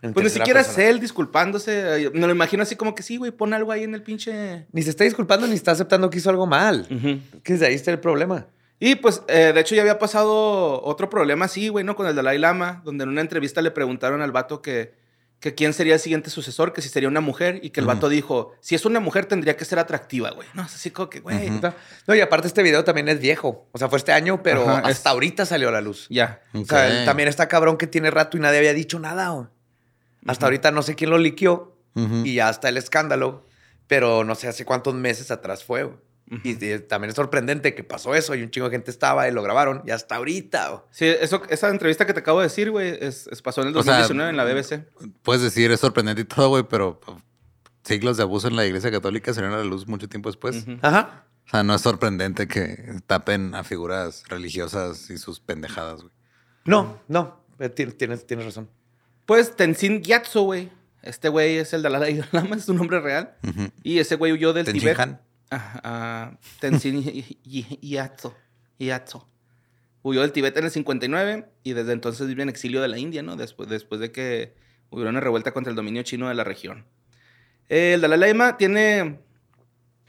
[0.03, 2.11] En Pues ni siquiera es él disculpándose.
[2.13, 4.67] Me lo imagino así como que sí, güey, pon algo ahí en el pinche...
[4.71, 6.85] Ni se está disculpando ni está aceptando que hizo algo mal.
[7.43, 8.47] Que desde ahí está el problema.
[8.79, 11.95] Y pues, eh, de hecho, ya había pasado otro problema así, güey, ¿no?
[11.95, 14.93] Con el Dalai Lama, donde en una entrevista le preguntaron al vato que,
[15.39, 18.09] que quién sería el siguiente sucesor, que si sería una mujer, y que el vato
[18.09, 20.49] dijo, si es una mujer tendría que ser atractiva, güey.
[20.53, 21.49] No, es así como que, güey,
[22.07, 23.69] No, y aparte este video también es viejo.
[23.71, 26.07] O sea, fue este año, pero Ajá, hasta es- ahorita salió a la luz.
[26.09, 26.41] ya.
[26.53, 29.29] O sea, él también está cabrón que tiene rato y nadie había dicho nada.
[29.29, 29.47] güey.
[30.27, 32.23] Hasta ahorita no sé quién lo liqueó Ujú.
[32.25, 33.45] y ya está el escándalo,
[33.87, 35.83] pero no sé hace cuántos meses atrás fue.
[35.83, 35.97] güey.
[36.43, 39.43] Y también es sorprendente que pasó eso y un chingo de gente estaba y lo
[39.43, 40.83] grabaron y hasta ahorita.
[40.89, 43.77] Sí, eso, esa entrevista que te acabo de decir, güey, es, es- pasó en el
[43.77, 44.87] O sea, 2019 en la BBC.
[45.21, 46.99] Puedes decir, es sorprendente y todo, güey, pero
[47.83, 50.65] siglos de abuso en la iglesia católica salieron a la luz mucho tiempo después.
[50.81, 51.25] Ajá.
[51.45, 56.13] O sea, no es sorprendente que tapen a figuras religiosas y sus pendejadas, güey.
[56.65, 58.69] No, no, eh, tienes razón.
[59.25, 60.69] Pues Tenzin Gyatso, güey.
[61.01, 63.35] Este güey es el Dalai Lama, es su nombre real.
[63.83, 64.97] Y ese güey huyó del Tibet.
[65.51, 68.35] Ah, ah, Tenzin Gy- Gy- Gyatso.
[68.79, 69.27] Gyatso.
[70.01, 73.21] Huyó del Tibet en el 59 y desde entonces vive en exilio de la India,
[73.23, 73.35] ¿no?
[73.35, 74.53] Después, después de que
[74.89, 76.85] hubiera una revuelta contra el dominio chino de la región.
[77.69, 79.19] El Dalai Lama tiene,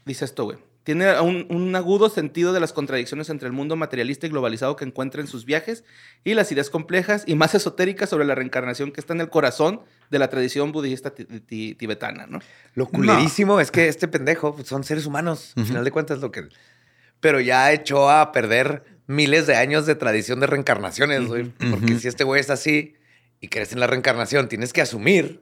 [0.05, 4.27] dice esto, güey, tiene un, un agudo sentido de las contradicciones entre el mundo materialista
[4.27, 5.83] y globalizado que encuentra en sus viajes
[6.23, 9.81] y las ideas complejas y más esotéricas sobre la reencarnación que está en el corazón
[10.11, 12.39] de la tradición budista ti- ti- tibetana, ¿no?
[12.75, 16.31] Lo culerísimo es que este pendejo pues, son seres humanos, al final de cuentas lo
[16.31, 16.47] que...
[17.19, 21.45] Pero ya echó a perder miles de años de tradición de reencarnaciones, güey.
[21.71, 22.93] Porque si este güey es así
[23.41, 25.41] y crees en la reencarnación, tienes que asumir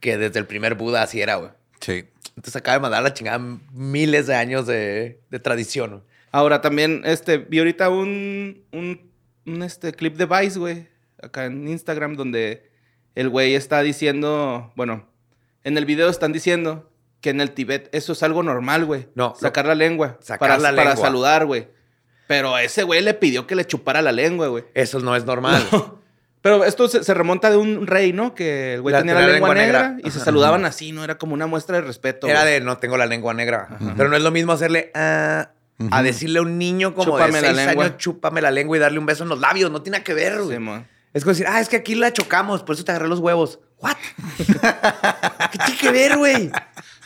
[0.00, 1.50] que desde el primer Buda así era, güey.
[1.80, 2.04] Sí.
[2.36, 3.38] Entonces acaba de mandar a la chingada
[3.72, 6.04] miles de años de, de tradición.
[6.32, 9.10] Ahora también, este, vi ahorita un, un,
[9.46, 10.88] un, este, clip de Vice, güey,
[11.20, 12.70] acá en Instagram, donde
[13.14, 15.08] el güey está diciendo, bueno,
[15.64, 16.90] en el video están diciendo
[17.20, 19.08] que en el Tibet eso es algo normal, güey.
[19.14, 20.18] No, Sacar la lengua.
[20.20, 21.04] Sacar para, la Para lengua.
[21.04, 21.68] saludar, güey.
[22.26, 24.64] Pero ese güey le pidió que le chupara la lengua, güey.
[24.74, 25.62] Eso no es normal.
[26.42, 28.34] Pero esto se, se remonta de un rey, ¿no?
[28.34, 30.08] Que el güey La- tenía la, lengua, lengua negra, negra.
[30.08, 31.04] y se saludaban así, ¿no?
[31.04, 32.26] Era como una muestra de respeto.
[32.28, 32.54] Era güey.
[32.54, 33.68] de no tengo la lengua negra.
[33.96, 35.50] Pero no es lo mismo hacerle ah,
[35.90, 37.84] a decirle a un niño como Chúpame de la seis lengua.
[37.84, 39.70] años, chúpame la lengua y darle un beso en los labios.
[39.70, 40.56] No tiene nada que ver, güey.
[40.56, 40.64] Sí.
[41.12, 43.58] Es como decir, ah, es que aquí la chocamos, por eso te agarré los huevos.
[43.78, 43.96] ¿What?
[45.50, 46.50] ¿Qué tiene que ver, güey?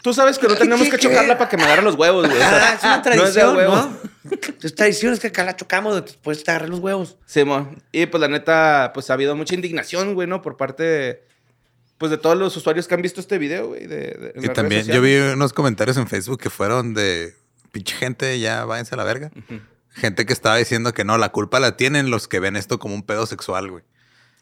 [0.04, 2.36] Tú sabes que no tenemos que chocarla para que me agarre los huevos, güey.
[2.36, 4.62] O sea, Ah, es una no es.
[4.62, 7.16] Es tradición, es que acá la chocamos, eso te agarré los huevos.
[7.24, 7.82] Simón.
[7.90, 10.42] Y pues la neta, pues ha habido mucha indignación, güey, ¿no?
[10.42, 11.24] Por parte de,
[11.96, 13.86] pues de todos los usuarios que han visto este video, güey.
[13.86, 17.34] De, Y también yo vi unos comentarios en Facebook que fueron de
[17.72, 19.30] pinche gente, ya váyanse a la verga.
[19.88, 22.94] Gente que estaba diciendo que no, la culpa la tienen los que ven esto como
[22.94, 23.84] un pedo sexual, güey.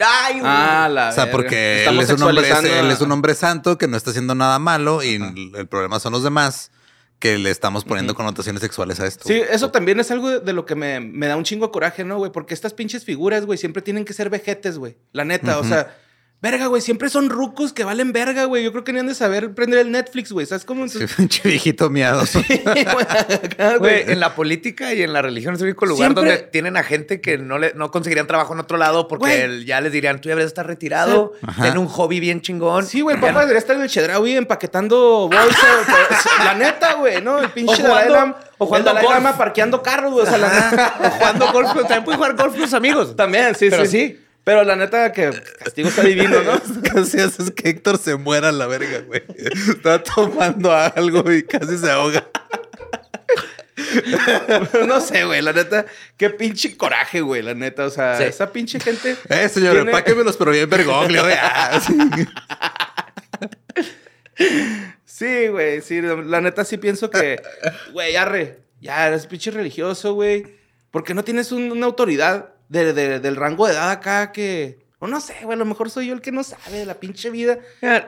[0.04, 0.44] Ay, güey.
[0.46, 1.32] Ah, la O sea, verga.
[1.32, 4.58] porque él es, un hombre, él es un hombre santo que no está haciendo nada
[4.58, 6.70] malo y el, el problema son los demás
[7.18, 9.28] que le estamos poniendo connotaciones sexuales a esto.
[9.28, 11.72] Sí, eso también es algo de, de lo que me, me da un chingo de
[11.72, 12.32] coraje, ¿no, güey?
[12.32, 14.96] Porque estas pinches figuras, güey, siempre tienen que ser vejetes, güey.
[15.12, 15.96] La neta, o sea,
[16.42, 18.64] verga, güey, siempre son rucos que valen verga, güey.
[18.64, 20.44] Yo creo que ni han de saber prender el Netflix, güey.
[20.44, 20.86] ¿Sabes cómo?
[20.88, 22.22] Sí, pinche viejito miado.
[22.22, 26.42] Acá, Güey, en la política y en la religión es el único lugar Siempre- donde
[26.48, 29.80] tienen a gente que no, le, no conseguirían trabajo en otro lado porque el- ya
[29.80, 31.62] les dirían, tú ya deberías estar retirado, Ajá.
[31.62, 32.86] ten un hobby bien chingón.
[32.86, 35.86] Sí, güey, el papá debería estar en el Chedraui empaquetando bolsas.
[36.44, 37.38] la neta, güey, ¿no?
[37.38, 38.36] El pinche O jugando- Dalai Lama.
[38.58, 39.36] o jugando golf.
[39.36, 40.26] Parqueando carros, güey.
[40.26, 40.94] O sea, la neta.
[41.04, 43.16] O jugando golf, también pueden jugar golf con los amigos.
[43.16, 43.90] También, sí, Pero sí.
[43.90, 44.18] sí.
[44.44, 46.60] Pero la neta que castigo está divino, ¿no?
[46.94, 49.22] Casi haces que Héctor se muera a la verga, güey.
[49.68, 52.26] Está tomando algo y casi se ahoga.
[54.86, 57.84] no sé, güey, la neta, qué pinche coraje, güey, la neta.
[57.86, 58.24] O sea, Sí.
[58.24, 59.16] esa pinche gente.
[59.28, 61.22] Eh, señor, Tiene- empáquemelos, pero bien vergoglio.
[61.22, 61.34] güey.
[61.86, 61.98] Sí.
[65.04, 67.40] Sí, güey, sí, la neta sí pienso que,
[67.92, 70.46] güey, arre, ya eres pinche religioso, güey.
[70.90, 74.78] ¿Por qué no tienes un- una autoridad de- de- del rango de edad acá que,
[74.98, 76.94] o no sé, güey, a lo mejor soy yo el que no sabe de la
[76.94, 77.58] pinche vida.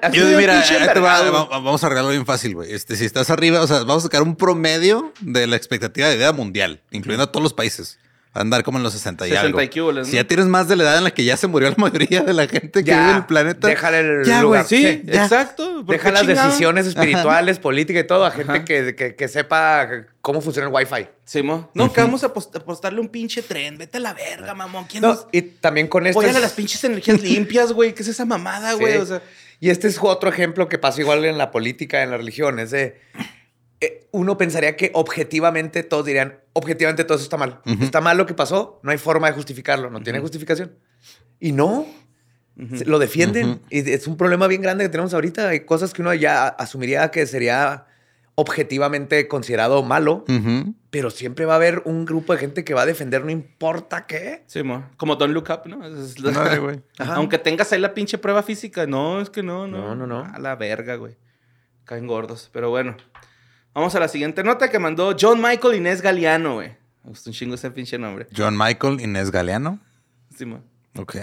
[0.02, 0.62] Así Yo, mira,
[1.00, 2.72] va, va- vamos a arreglarlo bien fácil, güey.
[2.72, 6.16] Este, si estás arriba, o sea, vamos a sacar un promedio de la expectativa de
[6.16, 7.98] vida mundial, incluyendo a todos los países.
[8.36, 9.62] Va a andar como en los 60 y 60 algo.
[10.02, 11.76] y Si ya tienes más de la edad en la que ya se murió la
[11.78, 13.68] mayoría de la gente que Ya, vive en el planeta.
[13.68, 14.64] déjale el ya, lugar.
[14.66, 15.22] Sí, ya.
[15.22, 15.84] exacto.
[15.86, 16.48] ¿por Deja las chingado?
[16.48, 18.64] decisiones espirituales, políticas y todo a gente Ajá.
[18.64, 19.88] que, que- que sepa
[20.20, 21.06] cómo funciona el Wi-Fi.
[21.24, 21.68] Simón.
[21.74, 23.78] No, que vamos a apost- apostarle un pinche tren.
[23.78, 24.86] Vete a la verga, mamón.
[24.86, 25.26] ¿Quién No, nos...
[25.30, 26.18] y también con esto.
[26.18, 27.94] Apóyale es- las pinches energías limpias, güey.
[27.94, 28.94] ¿Qué es esa mamada, güey?
[28.94, 28.98] Sí.
[28.98, 29.22] O sea,
[29.60, 32.58] Y este es otro ejemplo que pasa igual en la política, en la religión.
[32.58, 33.00] Es de.
[33.80, 37.60] eh, Uno pensaría que objetivamente todos dirían, objetivamente todo eso está mal.
[37.66, 37.84] Ujú.
[37.84, 40.72] Está mal lo que pasó, no hay forma de justificarlo, no tiene justificación.
[41.38, 41.86] Y no,
[42.76, 43.48] se- lo defienden.
[43.50, 43.60] Ujú.
[43.70, 45.48] Y es un problema bien grande que tenemos ahorita.
[45.50, 47.84] Hay cosas que uno ya asumiría que sería
[48.36, 50.74] objetivamente considerado malo, Ujú.
[50.90, 54.06] pero siempre va a haber un grupo de gente que va a defender, no importa
[54.06, 54.42] qué.
[54.46, 54.86] Simón.
[54.96, 55.84] Como Don't Look Up, ¿no?
[55.86, 56.82] Es- Ándale, güey.
[56.98, 58.86] Aunque tengas ahí la pinche prueba física.
[58.86, 59.78] No, es que no, no.
[59.78, 60.24] No, no, no.
[60.34, 61.16] A la verga, güey.
[61.84, 62.50] Caen gordos.
[62.52, 62.96] Pero bueno.
[63.74, 66.68] Vamos a la siguiente nota que mandó John Michael Inés Galeano, güey.
[67.02, 68.28] Me gustó un chingo ese pinche nombre.
[68.34, 69.80] John Michael Inés Galeano.
[70.34, 70.62] Simón.
[70.96, 71.16] Ok.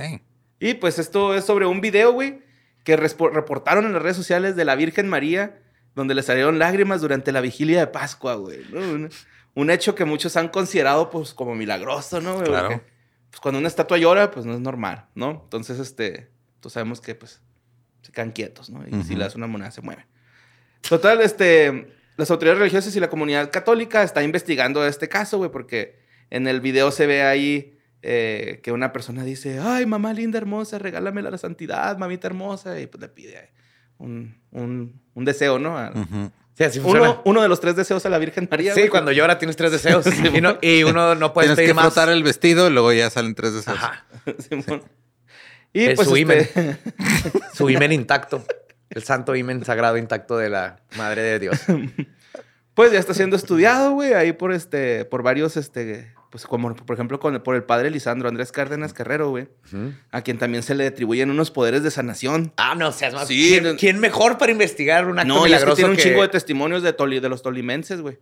[0.60, 2.42] Y pues esto es sobre un video, güey,
[2.84, 5.60] que reportaron en las redes sociales de la Virgen María,
[5.96, 8.60] donde le salieron lágrimas durante la vigilia de Pascua, güey.
[8.70, 9.10] ¿no?
[9.56, 12.36] Un, hecho que muchos han considerado, pues, como milagroso, ¿no?
[12.36, 12.48] güey?
[12.48, 12.68] Claro.
[12.68, 12.86] Porque,
[13.30, 15.42] pues, cuando una estatua llora, pues, no es normal, ¿no?
[15.46, 17.42] Entonces, este, pues sabemos que, pues,
[18.02, 18.86] se quedan quietos, ¿no?
[18.86, 20.06] Y si le das una moneda, se mueve.
[20.82, 26.00] Total, este, las autoridades religiosas y la comunidad católica están investigando este caso, güey, porque
[26.30, 30.80] en el video se ve ahí eh, que una persona dice, ay, mamá linda, hermosa,
[30.80, 33.52] regálame la santidad, mamita hermosa, y pues le pide
[33.97, 35.78] un, un- un deseo, ¿no?
[35.78, 36.32] A- Ujú.
[36.54, 37.12] Sí, así funciona.
[37.12, 38.74] uno, uno de los tres deseos a la Virgen María.
[38.74, 38.89] Sí, güey.
[38.89, 41.86] cuando llora tienes tres deseos y, no- y uno no puede Tienes pedir que más.
[41.86, 43.78] frotar el vestido y luego ya salen tres deseos.
[43.78, 44.06] Ajá.
[45.74, 46.78] Y Es pues su este,
[47.56, 48.43] Su imen intacto.
[48.92, 51.60] El santo imen sagrado intacto de la Madre de Dios.
[52.74, 56.94] pues ya está siendo estudiado, güey, ahí por este, por varios, este, pues como por
[56.94, 59.48] ejemplo con, por el padre Lisandro Andrés Cárdenas Carrero, güey,
[60.12, 62.54] a quien también se le atribuyen unos poderes de sanación.
[62.58, 63.28] Ah, no seas más.
[63.28, 66.22] Sí, ¿Quién, mejor para investigar un acto No, y es que tiene un que- chingo
[66.22, 68.20] de testimonios de, toli- de los tolimenses, güey.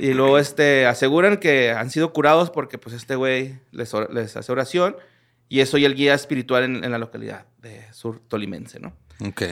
[0.00, 4.36] Y luego este, aseguran que han sido curados porque pues este güey les, or- les
[4.36, 4.96] hace oración
[5.48, 8.96] y es hoy el guía espiritual en, en la localidad de Sur Tolimense, ¿no?
[9.24, 9.42] Ok.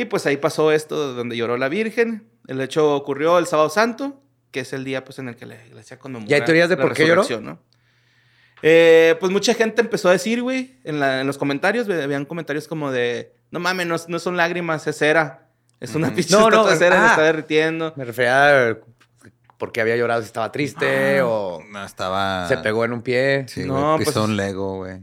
[0.00, 2.28] Y pues ahí pasó esto donde lloró la Virgen.
[2.46, 5.56] El hecho ocurrió el sábado santo, que es el día pues en el que la
[5.66, 7.24] iglesia conmemora ¿Y hay teorías de por qué lloró?
[7.40, 7.58] ¿no?
[8.62, 12.66] Eh, pues mucha gente empezó a decir, güey, en, la- en los comentarios, veían comentarios
[12.66, 15.48] como de, no mames, no, no son lágrimas, es cera.
[15.80, 17.10] Es una pinche No, no, de cera que ah.
[17.10, 17.92] está derritiendo.
[17.96, 18.76] Me refería a
[19.58, 22.46] porque había llorado si estaba triste o No, estaba.
[22.48, 23.44] se pegó en un pie.
[23.48, 23.98] Sí, No, güey.
[24.06, 25.00] Pisó pues- un Lego, güey.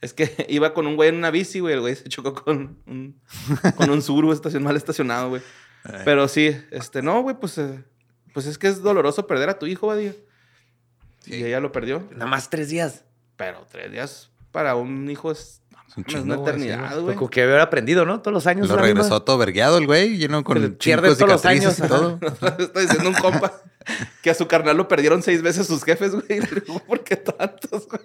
[0.00, 1.74] Es que iba con un güey en una bici, güey.
[1.74, 3.20] El güey se chocó con un,
[3.76, 5.42] con un Subaru estacion- mal estacionado, güey.
[6.04, 7.82] Pero sí, este, no, güey, pues, eh,
[8.34, 10.14] pues es que es doloroso perder a tu hijo, Badía.
[11.26, 12.06] Y ella lo perdió.
[12.12, 13.04] Nada más tres días.
[13.36, 17.16] Pero tres días para un hijo es, Es un es una güey, sí, eternidad, güey.
[17.16, 18.20] Como que haber aprendido, ¿no?
[18.20, 18.68] Todos los años.
[18.68, 21.82] Lo la misma- regresó todo vergueado el güey, lleno con pierde todos los años, y
[21.82, 22.18] todo.
[22.58, 23.62] Está diciendo un compa
[24.22, 26.40] que a su carnal lo perdieron seis veces sus jefes, güey.
[26.86, 28.02] ¿por qué tantos, güey?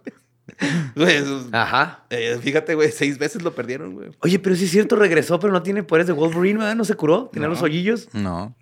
[0.95, 2.05] Güey, eso- Ajá.
[2.09, 4.09] eh, fíjate, güey, seis veces lo perdieron, güey.
[4.21, 6.75] Oye, pero sí es cierto, regresó, pero no tiene poderes de Wolverine, ¿verdad?
[6.75, 7.29] No se curó.
[7.31, 7.53] Tiene No.
[7.53, 8.07] los hoyillos.
[8.13, 8.55] No.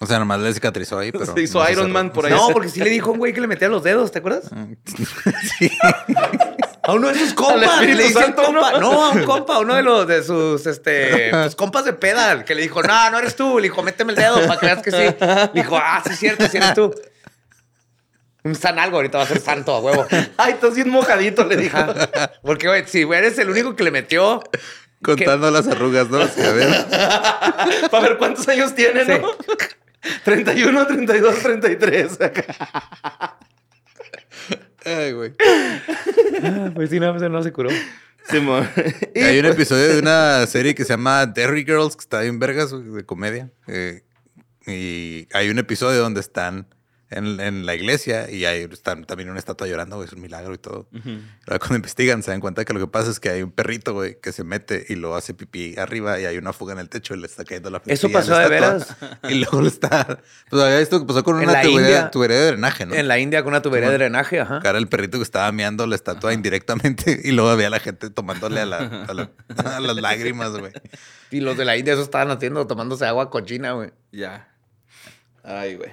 [0.00, 1.26] O sea, nomás le cicatrizó ahí, pero.
[1.34, 1.90] Se hizo no Iron.
[1.90, 2.32] Man por ahí.
[2.32, 4.48] No, porque sí le dijo a un güey que le metía los dedos, ¿te acuerdas?
[5.58, 5.70] sí.
[6.84, 7.82] A uno de sus compas.
[7.82, 8.78] Le dice Santo, compa.
[8.80, 9.04] ¿no?
[9.04, 12.54] a un compa, a uno de los de sus este, pues, compas de pedal, que
[12.54, 13.58] le dijo, no, no eres tú.
[13.58, 14.96] Le dijo, méteme el dedo para que veas que sí.
[15.52, 16.94] Le dijo, ah, sí es cierto, sí eres tú.
[18.44, 20.06] Un san algo, ahorita va a ser santo a huevo.
[20.36, 21.66] Ay, estás bien mojadito, le.
[21.66, 22.32] Ajá.
[22.42, 24.42] Porque, güey, si eres el único que le metió.
[25.02, 26.26] Contando las arrugas, ¿no?
[26.26, 26.86] Sí, a ver.
[27.90, 29.12] Para ver cuántos años tiene, Sí.
[29.20, 29.28] ¿no?
[30.24, 32.18] 31, 32, 33.
[34.84, 35.32] Ay, güey.
[36.42, 37.70] Ah, Pues sí, no, pues no se curó.
[38.30, 38.68] Simón.
[39.16, 42.38] Hay un pues, episodio de una serie que se llama Derry Girls, que está bien
[42.38, 43.50] vergas, de comedia.
[43.66, 44.02] Eh,
[44.66, 46.66] y hay un episodio donde están
[47.10, 50.58] en, en la iglesia y están también una estatua llorando, güey, es un milagro y
[50.58, 50.88] todo.
[51.46, 53.94] Ahora cuando investigan se dan cuenta que lo que pasa es que hay un perrito,
[53.94, 56.88] güey, que se mete y lo hace pipí arriba y hay una fuga en el
[56.88, 59.18] techo y le está cayendo la ¿Eso pasó de estatua.
[59.30, 60.20] Y luego le está...
[60.50, 62.94] Pues había esto que pasó con una tubería, India- tubería de drenaje, ¿no?
[62.94, 64.60] En la India con una tubería de drenaje, ajá.
[64.60, 68.60] Cara el perrito que estaba meando la estatua indirectamente y luego había la gente tomándole
[68.60, 69.30] a, la, a, la-
[69.76, 70.72] a las lágrimas, güey.
[71.30, 73.90] Y los de la India eso estaban haciendo, tomándose agua cochina, güey.
[74.12, 74.48] Ya.
[75.42, 75.90] Ay, güey.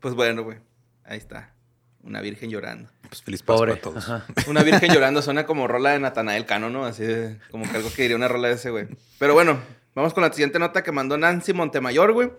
[0.00, 0.58] Pues bueno, güey.
[1.04, 1.54] Ahí está.
[2.02, 2.88] Una virgen llorando.
[3.08, 3.74] Pues feliz Pobre.
[3.74, 3.98] a todos.
[3.98, 4.24] Ajá.
[4.48, 6.84] Una virgen llorando suena como rola de Natanael Cano, ¿no?
[6.86, 8.88] Así de, como que algo que diría una rola de ese, güey.
[9.18, 9.60] Pero bueno,
[9.94, 12.30] vamos con la siguiente nota que mandó Nancy Montemayor, güey.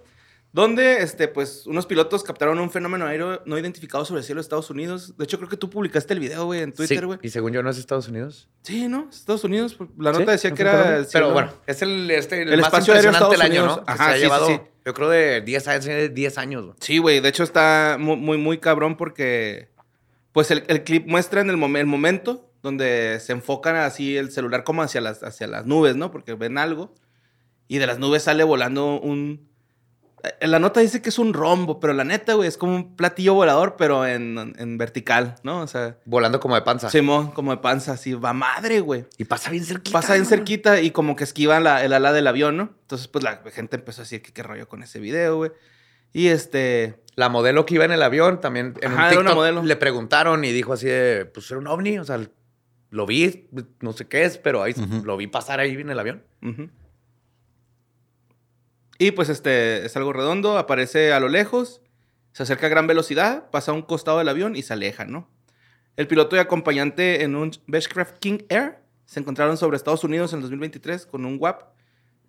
[0.54, 4.43] Donde, este, pues, unos pilotos captaron un fenómeno aéreo no identificado sobre el cielo de
[4.43, 5.15] Estados Unidos.
[5.17, 7.19] De hecho, creo que tú publicaste el video, güey, en Twitter, Sí, güey.
[7.21, 8.50] Y según yo no es Estados Unidos.
[8.63, 9.08] Sí, ¿no?
[9.10, 9.78] Estados Unidos.
[9.97, 10.19] La ¿Sí?
[10.19, 10.97] nota decía ¿No que era...
[10.97, 13.54] El Pero cielo- bueno, es el, este, el, El más espacio aéreo de impresionante del
[13.54, 13.74] Estados año, ¿no?
[13.76, 13.86] Unidos.
[13.86, 14.62] Que Ajá, se ha sí, sí, llevado, sí.
[14.86, 16.13] Yo creo, de 10 años.
[16.13, 16.76] 10 años.
[16.80, 17.20] Sí, güey.
[17.20, 19.70] De hecho, está muy, muy, muy cabrón porque...
[20.32, 24.32] Pues el, el clip muestra en el, mom- el momento donde se enfocan así el
[24.32, 26.10] celular como hacia las, hacia las nubes, ¿no?
[26.10, 26.94] Porque ven algo.
[27.67, 29.51] Y de las nubes sale volando un...
[30.40, 32.96] En la nota dice que es un rombo, pero la neta, güey, es como un
[32.96, 35.62] platillo volador, pero en, en vertical, ¿no?
[35.62, 36.90] O sea, Volando como de panza.
[36.90, 39.06] Simón, como de panza, así, va madre, güey.
[39.18, 39.98] Y pasa bien cerquita.
[40.00, 40.30] Pasa bien ¿no?
[40.30, 42.74] cerquita y como que esquiva la- el ala del avión, ¿no?
[42.82, 45.52] Entonces, pues la gente empezó a decir que qué rollo con ese video, güey.
[46.14, 47.02] Y este...
[47.16, 49.64] La modelo que iba en el avión también en Ajá, un era una modelo.
[49.64, 52.20] le preguntaron y dijo así de, pues era un ovni, o sea,
[52.90, 53.48] lo vi,
[53.82, 56.24] no sé qué es, pero ahí lo vi pasar ahí en el avión.
[56.42, 56.70] Ujú.
[59.02, 61.82] Y pues este es algo redondo, aparece a lo lejos,
[62.34, 65.28] se acerca a gran velocidad, pasa a un costado del avión y se aleja, ¿no?
[65.98, 70.38] El piloto y acompañante en un Beechcraft King Air se encontraron sobre Estados Unidos en
[70.38, 71.64] el 2023 con un WAP,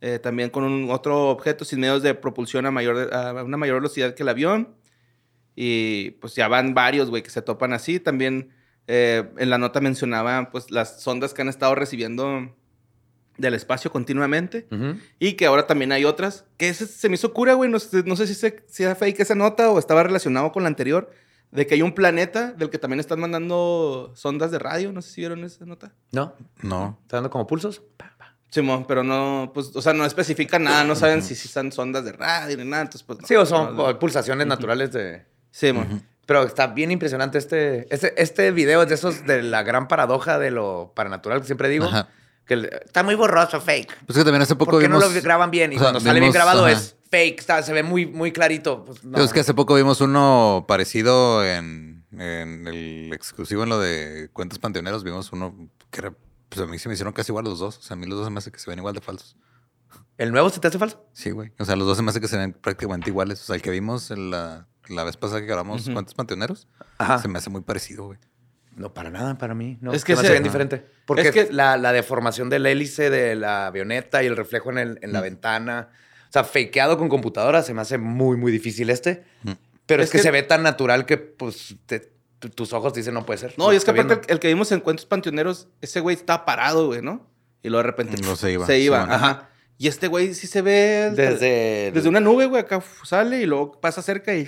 [0.00, 3.74] eh, también con un otro objeto sin medios de propulsión a, mayor, a una mayor
[3.74, 4.74] velocidad que el avión.
[5.54, 8.00] Y pues ya van varios, güey, que se topan así.
[8.00, 8.48] También
[8.86, 12.56] eh, en la nota mencionaba pues las sondas que han estado recibiendo
[13.42, 14.66] del espacio continuamente.
[15.18, 16.46] Y que ahora también hay otras.
[16.56, 17.68] Que ese se me hizo cura, güey.
[17.70, 20.62] No, sé- no sé si, se, si era fake esa nota o estaba relacionado con
[20.62, 21.10] la anterior.
[21.50, 24.90] De que hay un planeta del que también están mandando sondas de radio.
[24.92, 25.92] No sé si vieron esa nota.
[26.12, 26.34] ¿No?
[26.62, 26.98] No.
[27.02, 27.82] ¿Está dando como pulsos?
[28.48, 30.84] Simón, pero no, pues, o sea, no especifica nada.
[30.84, 32.82] No saben si, si son sondas de radio ni nada.
[32.82, 33.26] Entonces, pues, no.
[33.26, 35.24] Sí, o son No, pulsaciones naturales de...
[35.50, 36.02] Simón.
[36.24, 40.38] Pero está bien impresionante este, este, este video es de esos de la gran paradoja
[40.38, 41.86] de lo paranatural que siempre digo.
[41.86, 42.08] Ajá.
[42.46, 44.04] Que está muy borroso, fake.
[44.06, 45.02] Pues que también hace poco ¿Por qué vimos...
[45.02, 45.72] no lo graban bien?
[45.72, 46.72] Y o sea, cuando sale bien grabado ajá.
[46.72, 48.84] es fake, está- se ve muy, muy clarito.
[48.84, 49.22] Pues, no.
[49.22, 54.58] Es que hace poco vimos uno parecido en, en el exclusivo en lo de cuentos
[54.58, 55.04] panteoneros.
[55.04, 55.54] Vimos uno
[55.90, 56.12] que era,
[56.48, 57.78] pues a mí se me hicieron casi igual los dos.
[57.78, 59.36] O sea, a mí los dos se me hace que se ven igual de falsos.
[60.18, 61.04] ¿El nuevo se te hace falso?
[61.12, 61.52] Sí, güey.
[61.58, 63.40] O sea, los dos se me hace que se ven prácticamente iguales.
[63.40, 66.66] O sea, el que vimos en la, la vez pasada que grabamos cuentos panteoneros,
[66.98, 67.18] Ajá.
[67.18, 68.18] se me hace muy parecido, güey.
[68.76, 69.76] No, para nada, para mí.
[69.80, 70.84] No, Es que se ven diferente.
[71.04, 74.78] Porque es que- la, la deformación del hélice de la avioneta y el reflejo en,
[74.78, 75.24] el- en la Mm.
[75.24, 75.88] ventana.
[76.28, 79.24] O sea, fakeado con computadora se me hace muy, muy difícil este.
[79.42, 79.50] Mm.
[79.84, 82.10] Pero es, Es que, que- se ve tan natural que, pues, te-
[82.54, 83.54] tus ojos dicen no puede ser.
[83.58, 86.86] No, y es que aparte el, que vimos en Cuentos Panteoneros, ese güey estaba parado,
[86.86, 87.28] güey, ¿no?
[87.62, 89.48] Y luego de repente No, se iba, Se iba, sí, ajá.
[89.78, 91.88] Y este güey sí se ve Desde...
[91.88, 94.46] el- desde una nube, güey, acá sale y luego pasa cerca y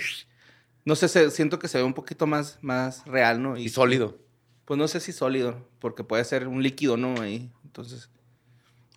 [0.85, 3.57] no sé, se- siento que se ve un poquito más, más real, ¿no?
[3.57, 4.17] Y sólido.
[4.65, 7.21] Pues no sé si sólido, porque puede ser un líquido, ¿no?
[7.21, 8.09] Ahí, entonces.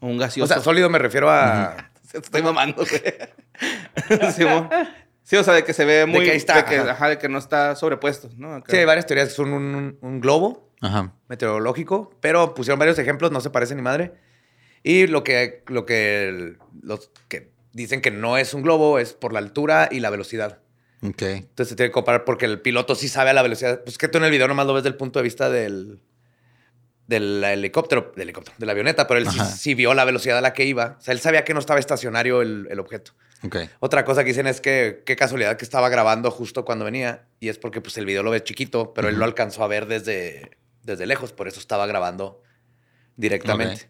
[0.00, 0.50] O un gaseoso.
[0.52, 1.90] O sea, sólido me refiero a...
[2.12, 4.22] Estoy mamando, güey.
[4.32, 4.44] sí,
[5.24, 6.24] sí, o sea, de que se ve muy.
[6.24, 6.90] que ahí está, De que, ajá.
[6.92, 8.54] ajá, de que no está sobrepuesto, ¿no?
[8.54, 8.66] Acá.
[8.70, 9.32] Sí, hay varias teorías.
[9.32, 11.12] Son un, un- un globo Ajá.
[11.28, 14.14] meteorológico, pero pusieron varios ejemplos, no se parece ni madre.
[14.82, 19.12] Y lo que, lo que el- los que dicen que no es un globo es
[19.12, 20.60] por la altura y la velocidad.
[21.36, 23.82] Entonces se tiene que comparar porque el piloto sí sabe a la velocidad.
[23.84, 26.00] Pues que tú en el video nomás lo ves del punto de vista del,
[27.06, 30.52] del helicóptero, del helicóptero, de la avioneta, pero él sí, vio la velocidad a la
[30.52, 30.96] que iba.
[30.98, 33.12] O sea, él sabía que no estaba estacionario el, el objeto.
[33.78, 37.48] Otra cosa que dicen es que qué casualidad que estaba grabando justo cuando venía y
[37.48, 40.58] es porque pues el video lo ve chiquito, pero él lo alcanzó a ver desde,
[40.82, 42.42] desde lejos, por eso estaba grabando
[43.16, 43.88] directamente.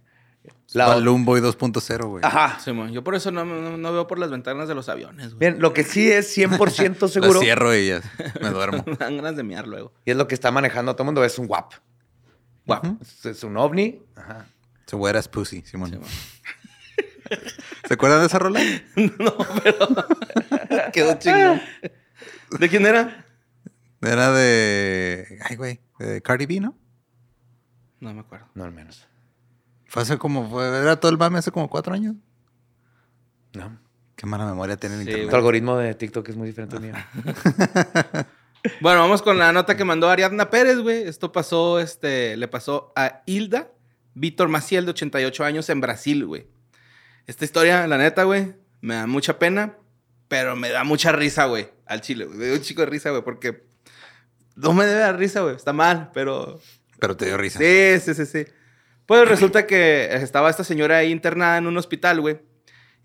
[0.72, 2.24] La- Balloon Boy 2.0, güey.
[2.24, 2.58] Ajá.
[2.60, 5.38] Sí, yo por eso no, no- no veo por las ventanas de los aviones, güey.
[5.50, 8.00] Bien, lo que sí es 100% La seguro cierro y ya
[8.40, 8.84] me duermo.
[8.86, 9.92] Me dan ganas de miar luego.
[10.04, 11.72] y es lo que está manejando todo el mundo es un WAP.
[12.66, 12.98] Ujú.
[13.00, 14.02] Es, es un ovni.
[14.14, 14.46] Ajá.
[14.86, 16.00] Se as pussy, Simón.
[17.88, 18.60] ¿Se acuerdan de esa rola?
[18.96, 19.88] no, pero.
[20.92, 21.60] Quedó chingón.
[22.58, 23.24] ¿De quién era?
[24.00, 25.38] Era de.
[25.48, 25.80] Ay, güey.
[25.98, 26.76] De Cardi B, ¿no?
[28.00, 28.46] No me acuerdo.
[28.54, 29.06] No al menos.
[29.88, 30.48] Fue hace como.
[30.48, 32.14] fue- era todo el mame hace como cuatro años.
[33.54, 33.76] No.
[34.14, 35.30] Qué mala memoria tiene el Sí, internet.
[35.30, 36.94] Tu algoritmo de TikTok es muy diferente al mío.
[38.80, 41.04] Bueno, vamos con la nota que mandó Ariadna Pérez, güey.
[41.04, 43.70] Esto pasó, este, le pasó a Hilda
[44.14, 46.48] Víctor Maciel, de 88 años, en Brasil, güey.
[47.28, 49.76] Esta historia, la neta, güey, me da mucha pena,
[50.26, 52.36] pero me da mucha risa, güey, al chile, güey.
[52.36, 53.64] Me da un chico de risa, güey, porque
[54.56, 55.54] no me debe dar risa, güey.
[55.54, 56.60] Está mal, pero
[56.98, 57.60] Pero te dio risa.
[57.60, 58.44] Sí, sí, sí, sí.
[59.08, 62.40] Pues resulta que estaba esta señora ahí internada en un hospital, güey.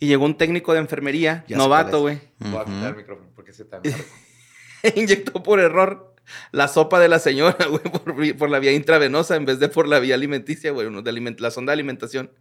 [0.02, 2.20] Y llegó un técnico de enfermería, Ya novato, güey.
[2.40, 3.80] Voy a quitar el micrófono porque se está
[4.96, 6.14] inyectó por error
[6.52, 10.00] la sopa de la señora, güey, por, la vía intravenosa en vez de por la
[10.00, 12.34] vía alimenticia, güey, aliment- la sonda de alimentación.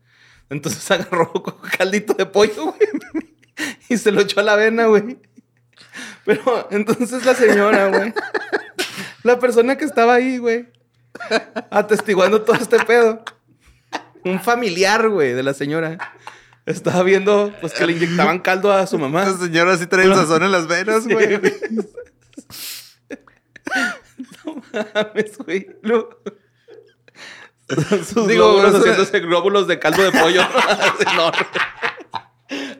[0.51, 2.81] Entonces agarró con caldito de pollo, güey,
[3.89, 5.19] y se lo echó a la vena, güey.
[6.25, 8.13] Pero entonces la señora, güey.
[9.23, 10.67] La persona que estaba ahí, güey.
[11.71, 13.23] Atestiguando todo este pedo.
[14.25, 16.13] Un familiar, güey, de la señora.
[16.67, 19.25] Estaba viendo, pues, que le inyectaban caldo a su mamá.
[19.27, 21.41] Esta señora sí trae el sazón en las venas, güey.
[24.95, 25.67] mames, güey.
[25.83, 26.21] Lo-
[27.69, 30.43] Sus Digo, glóbulos no haciéndose glóbulos de caldo de pollo.
[31.13, 31.47] Enorme.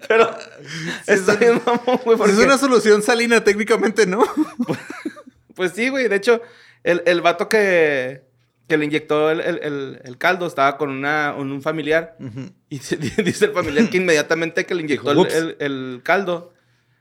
[0.07, 0.37] Pero
[1.07, 2.01] está bien, mamón, güey.
[2.05, 4.23] Pues porque- es una solución salina, técnicamente, ¿no?
[5.55, 6.09] Pues sí, güey.
[6.09, 6.41] De hecho,
[6.83, 8.23] el, el vato que,
[8.73, 12.17] que le inyectó el, el- el- el caldo estaba con una, un, un familiar.
[12.71, 15.11] Y se- dice el familiar que inmediatamente que le inyectó
[15.59, 16.55] el, caldo,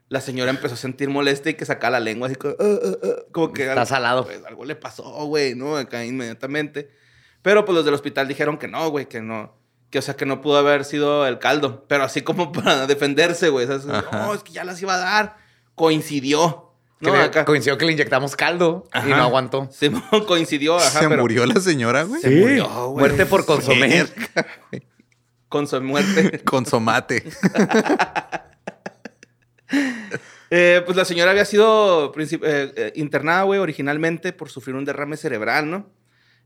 [0.10, 3.08] la señora empezó a sentir molesta y que sacaba la lengua así como, "Uh, uh,
[3.08, 4.26] uh", como que Está algo, salado.
[4.26, 5.78] pues, algo le pasó, güey, ¿no?
[5.78, 6.92] Acá inmediatamente.
[7.42, 9.56] Pero pues los del hospital dijeron que no, güey, que no.
[9.90, 11.86] Que, o sea, que no pudo haber sido el caldo.
[11.88, 13.66] Pero así como para defenderse, güey.
[14.12, 15.38] No, es que ya las iba a dar.
[15.76, 16.71] Coincidió.
[17.02, 17.46] No, acá.
[17.46, 19.68] coincidió que le inyectamos caldo y no aguantó.
[19.72, 22.22] Simón coincidió, ajá, Se pero murió la señora, güey.
[22.22, 23.00] se murió, güey.
[23.08, 24.06] Muerte por consomé.
[25.50, 26.42] Con su muerte.
[26.46, 27.24] Con somate.
[30.50, 35.16] Eh, pues la señora había sido eh, eh, internada, güey, originalmente por sufrir un derrame
[35.16, 35.90] cerebral, ¿no?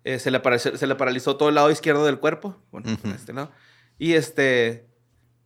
[0.04, 2.56] Eh, se, le apareció- se le paralizó todo el lado izquierdo del cuerpo.
[2.72, 3.52] Bueno, este lado.
[3.98, 4.86] Y este,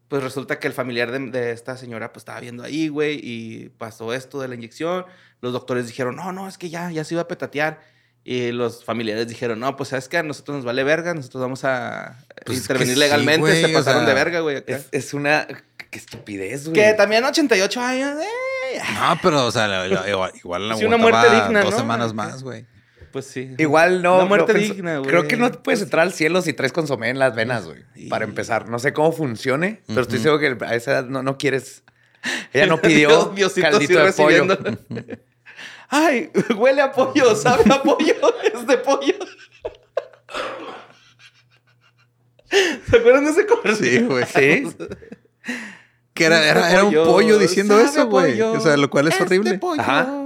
[0.09, 3.69] pues resulta que el familiar de, de esta señora, pues estaba viendo ahí, güey, y
[3.77, 5.05] pasó esto de la inyección.
[5.39, 7.79] Los doctores dijeron, no, no, es que ya, ya se iba a petatear.
[8.25, 11.63] Y los familiares dijeron, no, pues sabes que a nosotros nos vale verga, nosotros vamos
[11.63, 13.61] a Pues es intervenir sí, legalmente.
[13.61, 14.63] se o pasaron sea, de verga, güey.
[14.67, 15.47] Es, es una...
[15.89, 16.73] Qué estupidez, güey.
[16.73, 21.27] Que también 88 años, eh, No, pero, o sea, igual, igual la Sí, una muerte
[21.33, 21.79] digna, dos ¿no?
[21.79, 22.65] semanas más, güey.
[23.11, 23.55] Pues sí.
[23.57, 24.15] Igual no.
[24.17, 25.09] Una muerte no digna, güey.
[25.09, 27.83] Creo que no puedes entrar al cielo si traes consomé en las venas, güey.
[28.09, 28.69] Para empezar.
[28.69, 31.83] No sé cómo funcione, pero estoy seguro que a esa edad no, no quieres.
[32.53, 34.45] Ella no pidió Dios- caldito de pollo.
[35.91, 38.13] Ay, huele a pollo, sabe a pollo,
[38.53, 39.15] es de pollo.
[42.89, 43.89] ¿Se acuerdan de ese comercial?
[43.89, 44.25] Sí, güey.
[44.25, 44.75] Sí.
[46.13, 48.41] Que era, era, era un Pollo, diciendo eso, güey.
[48.41, 49.57] O sea, lo cual es, horrible.
[49.57, 49.81] pollo.
[49.81, 50.18] Ajá.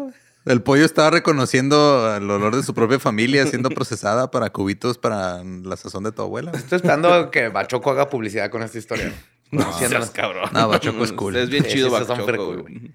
[0.46, 5.42] El pollo estaba reconociendo el olor de su propia familia siendo procesada para cubitos para
[5.44, 6.52] la sazón de tu abuela.
[6.54, 9.14] Estoy esperando que Bachoco haga publicidad con esta historia.
[9.52, 10.06] No Haciéndola.
[10.06, 10.50] seas cabrón.
[10.52, 11.36] No, Bachoco es cool.
[11.38, 12.92] Es bien chido sí, Bachoco, súper cool, güey.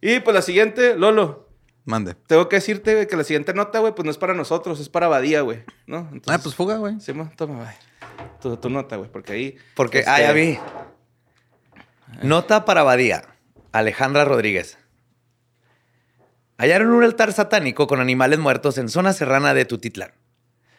[0.00, 1.48] Y pues la siguiente, Lolo.
[1.84, 2.14] Mande.
[2.26, 4.88] Tengo que decirte, güey, que la siguiente nota, güey, pues no es para nosotros, es
[4.88, 5.64] para Badía, güey.
[5.86, 6.00] ¿No?
[6.12, 7.00] Entonces, Ah, pues fuga, güey.
[7.00, 7.68] Sí, toma, güey.
[8.40, 9.56] Tu, tu nota, güey, porque ahí...
[9.74, 10.58] Porque, este, ah, ya vi.
[12.22, 13.24] Nota para Badía.
[13.72, 14.78] Alejandra Rodríguez.
[16.60, 20.10] Hallaron un altar satánico con animales muertos en zona serrana de Tutitlán.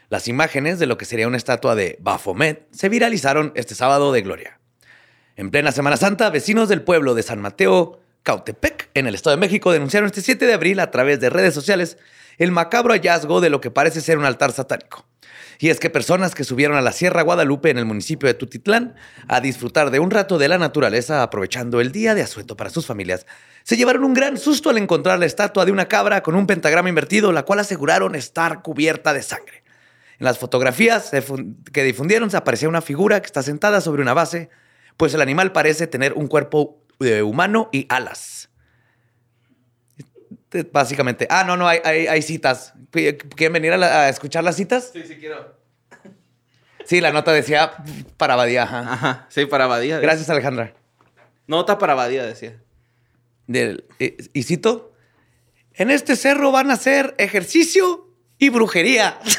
[0.10, 4.22] Las imágenes de lo que sería una estatua de Baphomet se viralizaron este sábado de
[4.22, 4.60] gloria.
[5.38, 9.40] En plena Semana Santa, vecinos del pueblo de San Mateo, Cautepec, en el Estado de
[9.40, 11.98] México, denunciaron este 7 de abril a través de redes sociales
[12.38, 15.06] el macabro hallazgo de lo que parece ser un altar satánico.
[15.62, 18.96] Y es que personas que subieron a la Sierra Guadalupe en el municipio de Tutitlán
[19.28, 22.86] a disfrutar de un rato de la naturaleza aprovechando el día de asueto para sus
[22.86, 23.26] familias,
[23.64, 26.88] se llevaron un gran susto al encontrar la estatua de una cabra con un pentagrama
[26.88, 29.64] invertido, la cual aseguraron estar cubierta de sangre.
[30.18, 31.12] En las fotografías
[31.74, 34.50] que difundieron se aparecía una figura que está sentada sobre una base,
[34.96, 38.49] pues el animal parece tener un cuerpo eh, humano y alas.
[40.72, 41.28] Básicamente.
[41.30, 42.74] Ah, no, no, hay, hay- hay citas.
[42.92, 44.90] ¿Quieren venir a, la- a escuchar las citas?
[44.94, 45.58] Sí, sí quiero.
[46.86, 47.74] Sí, la nota decía
[48.18, 48.64] para Badía.
[48.64, 48.80] ajá.
[48.94, 50.00] Ajá, sí, para Badía.
[50.00, 50.74] Gracias, Alejandra.
[51.46, 52.60] Nota para Badía, decía.
[53.46, 54.94] Del- eh, y cito:
[55.74, 58.08] En este cerro van a hacer ejercicio
[58.40, 59.20] y brujería.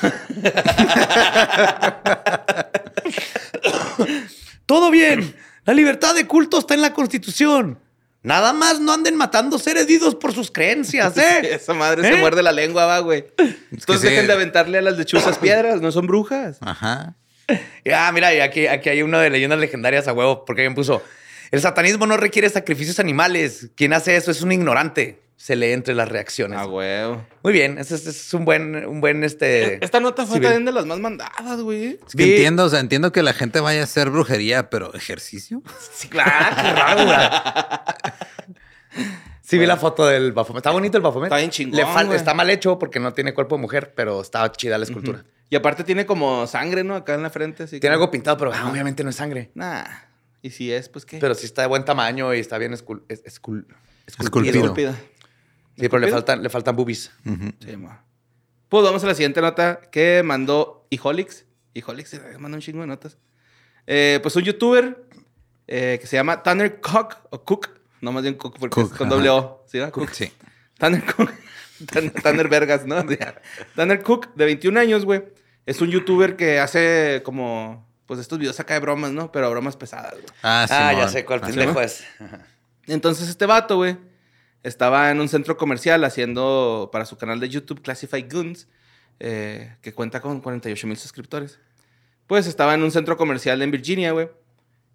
[4.67, 5.35] Todo bien.
[5.65, 7.79] La libertad de culto está en la Constitución.
[8.23, 11.41] Nada más no anden matando seres vivos por sus creencias, ¿eh?
[11.55, 12.21] Esa madre se ¿Eh?
[12.21, 13.25] muerde la lengua, va, güey.
[13.71, 16.59] Entonces dejen de aventarle a las lechuzas piedras, no son brujas.
[16.61, 17.15] Ajá.
[17.93, 21.03] Ah, mira, aquí, aquí hay uno de leyendas legendarias a huevo, porque alguien puso:
[21.51, 23.71] El satanismo no requiere sacrificios animales.
[23.75, 25.19] Quien hace eso es un ignorante.
[25.43, 26.59] Se lee entre las reacciones.
[26.61, 27.17] Ah, güey.
[27.43, 29.83] Muy bien, ese es, un buen, un buen este.
[29.83, 30.49] Esta nota fue civil.
[30.49, 31.99] también de las más mandadas, güey.
[32.07, 34.93] Es que Vi- entiendo, o sea, entiendo que la gente vaya a hacer brujería, pero
[34.93, 35.63] ejercicio.
[35.95, 39.07] Sí, claro, qué raro, güey.
[39.41, 40.59] Sí, vi la foto del Baphomet.
[40.59, 41.29] Está bonito el Baphomet.
[41.29, 42.13] Está bien chingón, Le fal-.
[42.13, 45.25] Está mal hecho porque no tiene cuerpo de mujer, pero está chida la escultura.
[45.49, 46.95] Y aparte tiene como sangre, ¿no?
[46.95, 47.63] Acá en la frente.
[47.65, 49.51] Así Tiene que- algo pintado, pero ah, obviamente no es sangre.
[49.55, 49.85] Nah.
[50.43, 51.19] Y si es, pues qué.
[51.19, 53.65] Pero sí está de buen tamaño y está bien escul- es- escul-
[54.07, 54.61] Esculpido.
[54.61, 54.95] Esculpida.
[55.81, 57.11] Sí, pero le faltan, le faltan boobies.
[57.61, 58.05] Sí, ma.
[58.69, 61.45] Pues vamos a la siguiente nota que mandó Hijolix.
[61.75, 63.17] Hijolix eh, mandó un chingo de notas.
[63.87, 65.05] Eh, pues un youtuber
[65.67, 67.71] eh, que se llama Tanner Cook o Cook.
[68.01, 69.17] No, más bien Cook porque Cook, es con ajá.
[69.17, 69.65] doble O.
[69.67, 69.79] ¿Sí?
[69.91, 70.11] Cook.
[70.13, 70.33] Sí.
[70.79, 71.31] Tanner Cook.
[71.93, 73.03] Tan- Tanner Vergas, ¿no?
[73.75, 75.25] Tanner Cook, de 21 años, güey.
[75.67, 79.33] Es un youtuber que hace como, pues estos videos acá de bromas, ¿no?
[79.33, 80.25] Pero bromas pesadas, güey.
[80.43, 80.75] Ah, sí.
[80.77, 82.05] Ah, ya sé cuál pendejo es.
[82.87, 83.97] Entonces este vato, güey,
[84.63, 88.69] estaba en un centro comercial haciendo para su canal de YouTube Classified Guns,
[89.19, 91.59] eh, que cuenta con 48 mil suscriptores.
[92.27, 94.29] Pues estaba en un centro comercial en Virginia, güey,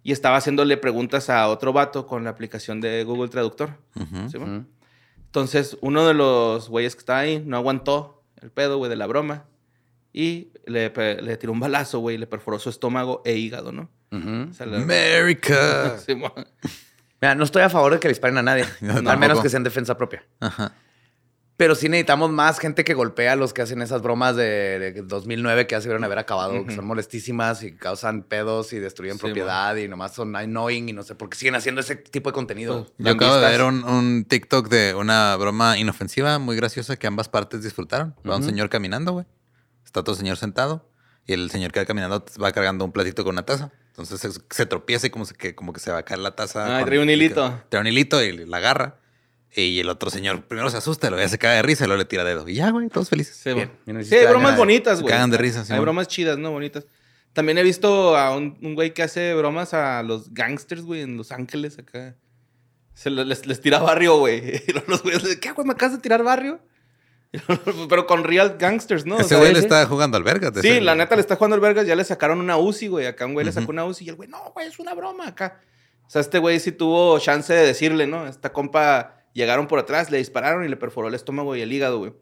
[0.02, 3.76] y estaba haciéndole preguntas a otro vato con la aplicación de Google Traductor.
[4.30, 4.64] ¿sí, mo?
[5.26, 9.06] Entonces uno de los güeyes que estaba ahí no aguantó el pedo, güey, de la
[9.06, 9.44] broma.
[10.12, 10.90] Y le,
[11.20, 13.90] le tiró un balazo, güey, y le perforó su estómago e hígado, ¿no?
[14.10, 15.98] O sea, le- America.
[16.06, 16.14] Sí.
[17.26, 18.64] Mira, no estoy a favor de que le disparen a nadie.
[19.06, 20.24] Al menos que sea en defensa propia.
[20.38, 20.72] Ajá.
[21.56, 25.02] Pero sí necesitamos más gente que golpea a los que hacen esas bromas de, de
[25.02, 29.16] 2009 que ya se vieron haber acabado, que son molestísimas y causan pedos y destruyen
[29.16, 32.28] Sí, propiedad y nomás son annoying y no sé por qué siguen haciendo ese tipo
[32.28, 32.86] de contenido.
[32.98, 37.30] Yo acabo de ver un, un TikTok de una broma inofensiva muy graciosa que ambas
[37.30, 38.14] partes disfrutaron.
[38.28, 39.26] Va un señor caminando, güey.
[39.82, 40.90] Está otro señor sentado
[41.26, 43.72] y el señor que va caminando va cargando un platito con una taza.
[43.98, 46.36] Entonces se, se tropieza y como, se, que, como que se va a caer la
[46.36, 46.78] taza.
[46.78, 47.62] Ah, trae un hilito.
[47.70, 48.98] Trae un hilito y la agarra.
[49.54, 51.98] Y el otro señor primero se asusta, luego ya se cae de risa y luego
[52.00, 52.46] le tira dedo.
[52.46, 53.36] Y ya, güey, todos felices.
[53.36, 55.14] Sí, Bien, Sí, hay bromas bonitas, se güey.
[55.14, 56.50] cagan de risa, sí, Hay bromas chidas, ¿no?
[56.50, 56.86] Bonitas.
[57.32, 61.16] También he visto a un, un güey que hace bromas a los gangsters, güey, en
[61.16, 62.16] Los Ángeles, acá.
[62.92, 64.62] Se le- les, les tira barrio, güey.
[64.68, 65.66] Y los güeyes le dicen, ¿qué, güey?
[65.66, 66.60] ¿Me acabas de tirar barrio?
[67.88, 69.16] Pero con real gangsters, ¿no?
[69.16, 70.52] O Ese sea, güey le está jugando al verga.
[70.60, 71.86] Sí, la neta le está jugando el vergas.
[71.86, 73.06] Ya le sacaron una UCI, güey.
[73.06, 75.28] Acá un güey le sacó una UCI y el güey, no, güey, es una broma
[75.28, 75.60] acá.
[76.06, 78.26] O sea, este güey sí tuvo chance de decirle, ¿no?
[78.26, 81.98] Esta compa llegaron por atrás, le dispararon y le perforó el estómago y el hígado,
[81.98, 82.14] güey.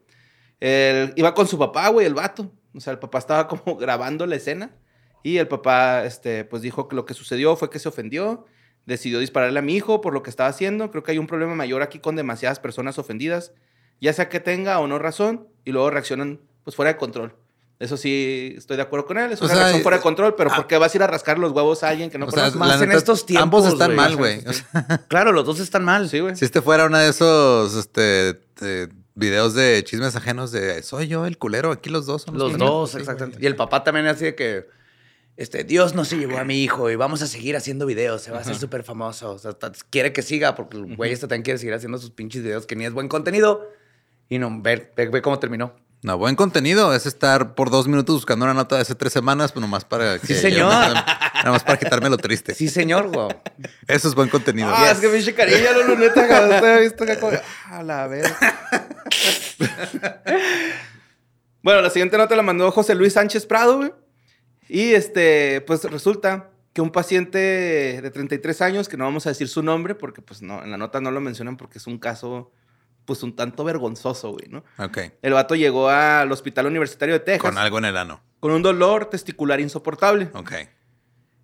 [1.15, 2.51] Iba con su papá, güey, el vato.
[2.73, 4.75] O sea, el papá estaba como grabando la escena
[5.23, 8.45] y el papá, este, pues dijo que lo que sucedió fue que se ofendió,
[8.85, 10.91] decidió dispararle a mi hijo por lo que estaba haciendo.
[10.91, 13.51] Creo que hay un problema mayor aquí con demasiadas personas ofendidas,
[14.01, 17.33] ya sea que tenga o no razón, y luego reaccionan, pues, fuera de control.
[17.77, 19.33] Eso sí, estoy de acuerdo con él.
[19.33, 20.55] Es O una sea, reacción fuera de control, pero ah.
[20.55, 22.55] ¿por qué vas a ir a rascar los huevos a alguien que no conoces?
[22.55, 24.39] más en estos tiempos, Ambos están mal, güey.
[24.47, 24.63] O Sí.
[24.71, 26.07] sea, Claro, los dos están mal.
[26.07, 26.35] Sí, güey.
[26.37, 31.25] Si este fuera uno de esos este, eh, videos de chismes ajenos de soy yo
[31.25, 32.71] el culero, aquí los dos somos Los culero".
[32.71, 33.39] dos, Sí, exactamente.
[33.41, 34.67] Y el papá también así de que,
[35.35, 38.31] este, Dios no se llevó a mi hijo y vamos a seguir haciendo videos, se
[38.31, 39.31] va a hacer súper famoso.
[39.33, 39.51] O sea,
[39.89, 42.77] quiere que siga porque el güey este también quiere seguir haciendo sus pinches videos que
[42.77, 43.69] ni es buen contenido.
[44.29, 45.73] Y no, ve, ve, ve cómo terminó.
[46.05, 49.51] No, buen contenido es estar por dos minutos buscando una nota de hace tres semanas,
[49.51, 50.27] pues nomás para que.
[50.27, 50.69] Sí, señor.
[50.69, 52.53] Nada más para quitarme lo triste.
[52.53, 53.29] Sí, señor, güey.
[53.87, 54.69] Eso es buen contenido.
[54.71, 57.35] Ah, es que pinche cariño, no, no, neta, cabrón, te he visto como,
[57.71, 58.37] a la verga.
[61.63, 63.91] bueno, la siguiente nota la mandó José Luis Sánchez Prado, güey.
[64.69, 67.39] Y este, pues resulta que un paciente
[68.01, 70.77] de 33 años, que no vamos a decir su nombre, porque pues no, en la
[70.77, 72.51] nota no lo mencionan porque es un caso,
[73.05, 74.63] pues un tanto vergonzoso, güey, ¿no?
[74.77, 74.97] Ok.
[75.21, 78.21] El vato llegó al Hospital Universitario de Texas Con algo en el ano.
[78.39, 80.29] con un dolor testicular insoportable.
[80.33, 80.51] Ok.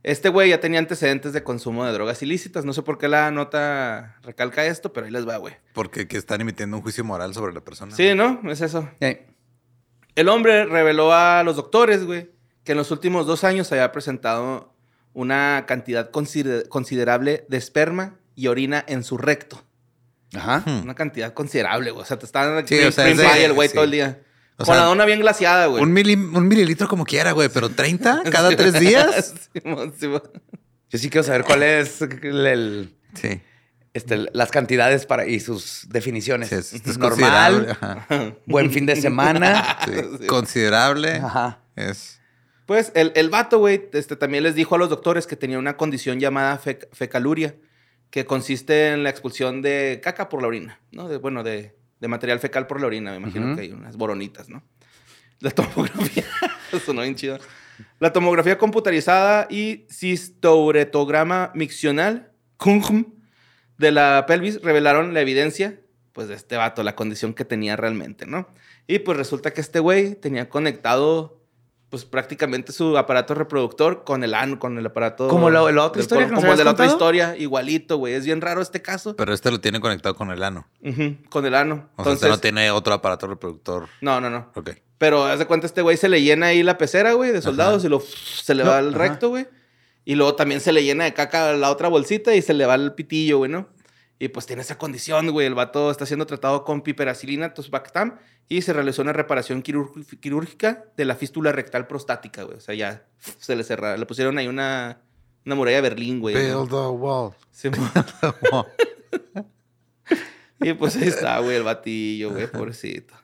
[0.04, 2.66] Este güey ya tenía antecedentes de consumo de drogas ilícitas.
[2.66, 5.54] No sé por qué la nota recalca esto, pero ahí les va, güey.
[5.74, 7.96] Porque que están emitiendo un juicio moral sobre la persona.
[7.96, 8.42] Sí, ¿no?
[8.50, 8.90] Es eso.
[10.16, 12.32] El hombre reveló a los doctores, güey,
[12.64, 14.74] que en los últimos dos años había presentado
[15.14, 19.64] una cantidad consider- considerable de esperma y orina en su recto.
[20.36, 20.64] Ajá.
[20.66, 20.84] Hmm.
[20.84, 22.04] Una cantidad considerable, güey.
[22.04, 23.74] O sea, te están Sí, o sea, es de- fry el güey sí.
[23.76, 24.22] todo el día.
[24.58, 25.82] O Con sea, la dona bien glaciada, güey.
[25.82, 29.34] Un, mili- un mililitro como quiera, güey, pero 30 cada tres días.
[30.90, 33.42] Yo sí quiero saber cuál es el, el- Sí.
[33.94, 36.50] este, las cantidades para, y sus definiciones.
[36.50, 36.56] Sí,
[36.86, 36.98] es.
[36.98, 38.06] Normal, Ajá.
[38.46, 39.78] buen fin de semana.
[39.86, 41.14] Sí, Considerable.
[41.16, 41.60] Ajá.
[41.76, 42.20] Es.
[42.66, 45.76] Pues el, el vato, güey, este, también les dijo a los doctores que tenía una
[45.76, 47.56] condición llamada fec- fecaluria,
[48.12, 51.08] que consiste en la expulsión de caca por la orina, ¿no?
[51.08, 53.56] De, bueno, de, de material fecal por la orina, me imagino Ujú.
[53.56, 54.62] que hay unas boronitas, ¿no?
[55.40, 56.24] La tomografía,
[56.86, 57.40] sonó bien chido.
[58.00, 63.06] La tomografía computarizada y cistouretograma miccional, CUNGM,
[63.80, 65.80] de la pelvis revelaron la evidencia,
[66.14, 68.48] pues, de este vato, la condición que tenía realmente, ¿no?
[68.86, 71.41] Y pues resulta que este güey tenía conectado
[71.92, 75.28] pues prácticamente su aparato reproductor con el ano, con el aparato.
[75.28, 77.36] Como la- la otra del- historia Como, que nos como el de la otra historia,
[77.38, 78.14] igualito, güey.
[78.16, 79.16] Es bien raro este caso.
[79.16, 80.68] Pero este lo tiene conectado con el ano.
[81.30, 81.90] Con el ano.
[81.98, 83.88] O sea, Entonces, este no tiene otro aparato reproductor.
[84.02, 84.50] no, no, no.
[84.56, 84.72] Ok.
[84.98, 87.84] Pero haz de cuenta, este güey se le llena ahí la pecera, güey, de soldados
[87.84, 89.48] y lo se le No, va al recto, güey.
[90.06, 92.76] Y luego también se le llena de caca la otra bolsita y se le va
[92.76, 93.68] el pitillo, güey, ¿no?
[94.24, 95.48] Y pues tiene esa condición, güey.
[95.48, 100.86] El vato está siendo tratado con piperacilina, tosbactam, y se realizó una reparación quirúrg- quirúrgica
[100.96, 102.58] de la fístula rectal prostática, güey.
[102.58, 103.08] O sea, ya
[103.40, 104.00] se le cerraron.
[104.00, 105.02] Le pusieron ahí una,
[105.44, 106.36] una muralla de Berlín, güey.
[106.36, 107.34] Build a wall.
[108.52, 108.68] Mo-
[110.64, 113.16] Y pues ahí está, güey, el batillo, güey, pobrecito.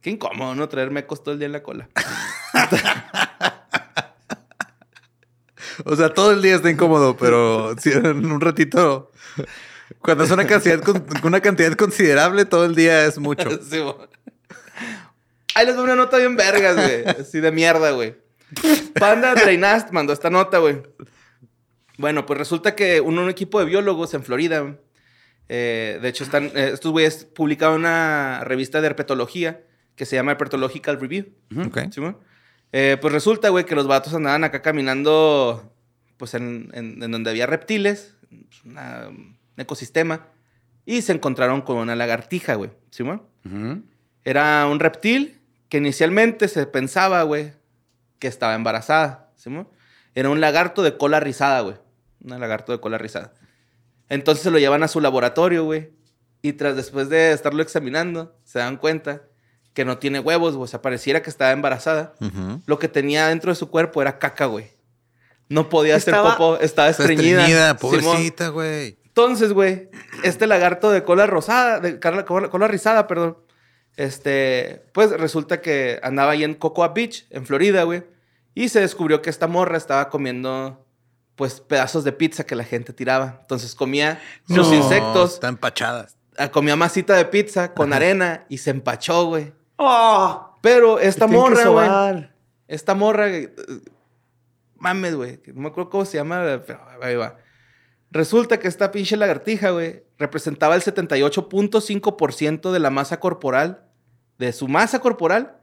[0.00, 0.66] Qué incómodo, ¿no?
[0.70, 1.90] Traer mecos todo el día en la cola.
[5.84, 9.10] O sea, todo el día está incómodo, pero si en un ratito,
[10.00, 13.48] cuando es una cantidad, con- una cantidad considerable, todo el día es mucho.
[13.70, 13.80] Sí.
[15.54, 17.04] Ahí les doy una nota bien vergas, güey.
[17.06, 18.16] Así de mierda, güey.
[18.98, 20.82] Panda Drainast mandó esta nota, güey.
[21.98, 24.76] Bueno, pues resulta que un, un equipo de biólogos en Florida,
[25.50, 29.60] eh, de hecho, están, eh, estos güeyes publicaron una revista de herpetología
[29.94, 31.26] que se llama Herpetological Review.
[31.66, 31.78] Ok.
[31.92, 32.18] ¿Sí, mo?
[32.72, 35.70] Eh, pues resulta, güey, que los vatos andaban acá caminando,
[36.16, 40.28] pues en, en- en donde había reptiles, pues, una- un ecosistema,
[40.84, 42.70] y se encontraron con una lagartija, güey.
[42.90, 43.04] ¿Sí.
[44.24, 47.52] Era un reptil que inicialmente se pensaba, güey,
[48.18, 49.30] que estaba embarazada.
[49.36, 49.50] ¿sí?
[50.14, 51.76] Era un lagarto de cola rizada, güey.
[52.24, 53.32] Un lagarto de cola rizada.
[54.08, 55.90] Entonces se lo llevan a su laboratorio, güey.
[56.42, 59.22] Y tras después de estarlo examinando, se dan cuenta
[59.74, 60.64] que no tiene huevos, güey.
[60.64, 62.14] O sea, pareciera que estaba embarazada.
[62.66, 64.70] Lo que tenía dentro de su cuerpo era caca, güey.
[65.48, 67.40] No podía hacer Estaba- popó, estaba estreñida.
[67.42, 68.02] estreñida, Simón.
[68.04, 68.98] pobrecita, güey.
[69.14, 69.90] Entonces, güey,
[70.24, 73.36] este lagarto de cola rosada, de cola, cola- rizada, perdón,
[73.96, 78.04] este, pues resulta que andaba ahí en Cocoa Beach, en Florida, güey,
[78.54, 80.86] y se descubrió que esta morra estaba comiendo,
[81.36, 83.38] pues, pedazos de pizza que la gente tiraba.
[83.42, 86.16] Entonces comía sus No, insectos, Están empachadas.
[86.38, 89.52] ah, comía masita de pizza con arena y se empachó, güey.
[89.76, 90.56] ¡Oh!
[90.62, 92.30] Pero esta morra, güey,
[92.68, 93.52] esta morra, eh,
[94.76, 97.36] mames, güey, no me acuerdo cómo se llama, pero ahí va.
[98.12, 103.84] Resulta que esta pinche lagartija, güey, representaba el 78.5% de la masa corporal,
[104.38, 105.56] de su masa corporal.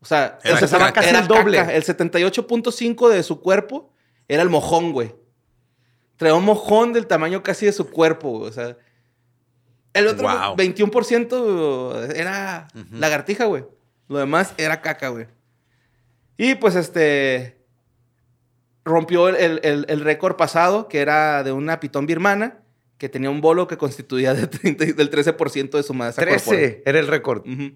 [0.00, 0.92] O sea, Era el caca.
[0.92, 1.58] casi el doble.
[1.58, 1.74] caca.
[1.74, 3.90] El 78.5 de su cuerpo
[4.28, 5.14] era el mojón, güey.
[6.16, 8.50] Traía un mojón del tamaño casi de su cuerpo, güey.
[8.50, 8.76] O sea,
[9.94, 10.56] el otro Wow.
[10.56, 13.64] 21% era lagartija, güey.
[14.08, 15.26] Lo demás era caca, güey.
[16.36, 17.53] Y pues este.
[18.84, 22.58] Rompió el, el- el- récord pasado, que era de una pitón birmana,
[22.98, 26.42] que tenía un bolo que constituía de 30 del 13% de su masa corporal.
[26.44, 27.46] 13 era el récord.
[27.46, 27.72] Ujú.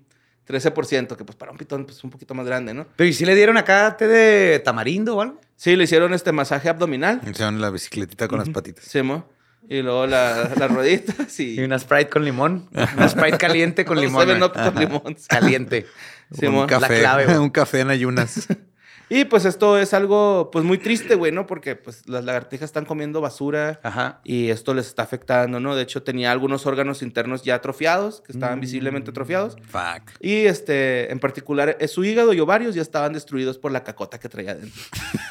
[0.47, 2.87] 13%, que pues para un pitón pues un poquito más grande, ¿no?
[2.97, 5.41] Pero ¿y si le dieron acá té de tamarindo o algo?
[5.57, 7.21] Sí, le hicieron este masaje abdominal.
[7.31, 8.85] Hicieron la bicicletita con las patitas.
[8.85, 9.29] Sí, mo.
[9.69, 11.61] Y luego la- las rueditas y...
[11.61, 12.69] Y una Sprite con limón.
[12.73, 14.51] Una Sprite caliente con No, limón.
[14.51, 15.17] Con limón.
[15.29, 15.87] Caliente.
[16.33, 18.47] Sí, un café, clave, un café en ayunas.
[19.09, 21.47] Y pues esto es algo pues muy triste, güey, ¿no?
[21.47, 24.21] Porque pues las lagartijas están comiendo basura Ajá.
[24.25, 25.75] y esto les está afectando, ¿no?
[25.75, 29.57] De hecho tenía algunos órganos internos ya atrofiados, que estaban visiblemente atrofiados.
[29.63, 30.13] Fuck.
[30.21, 34.19] Y este, en particular, eh, su hígado y ovarios ya estaban destruidos por la cacota
[34.21, 34.81] que traía dentro.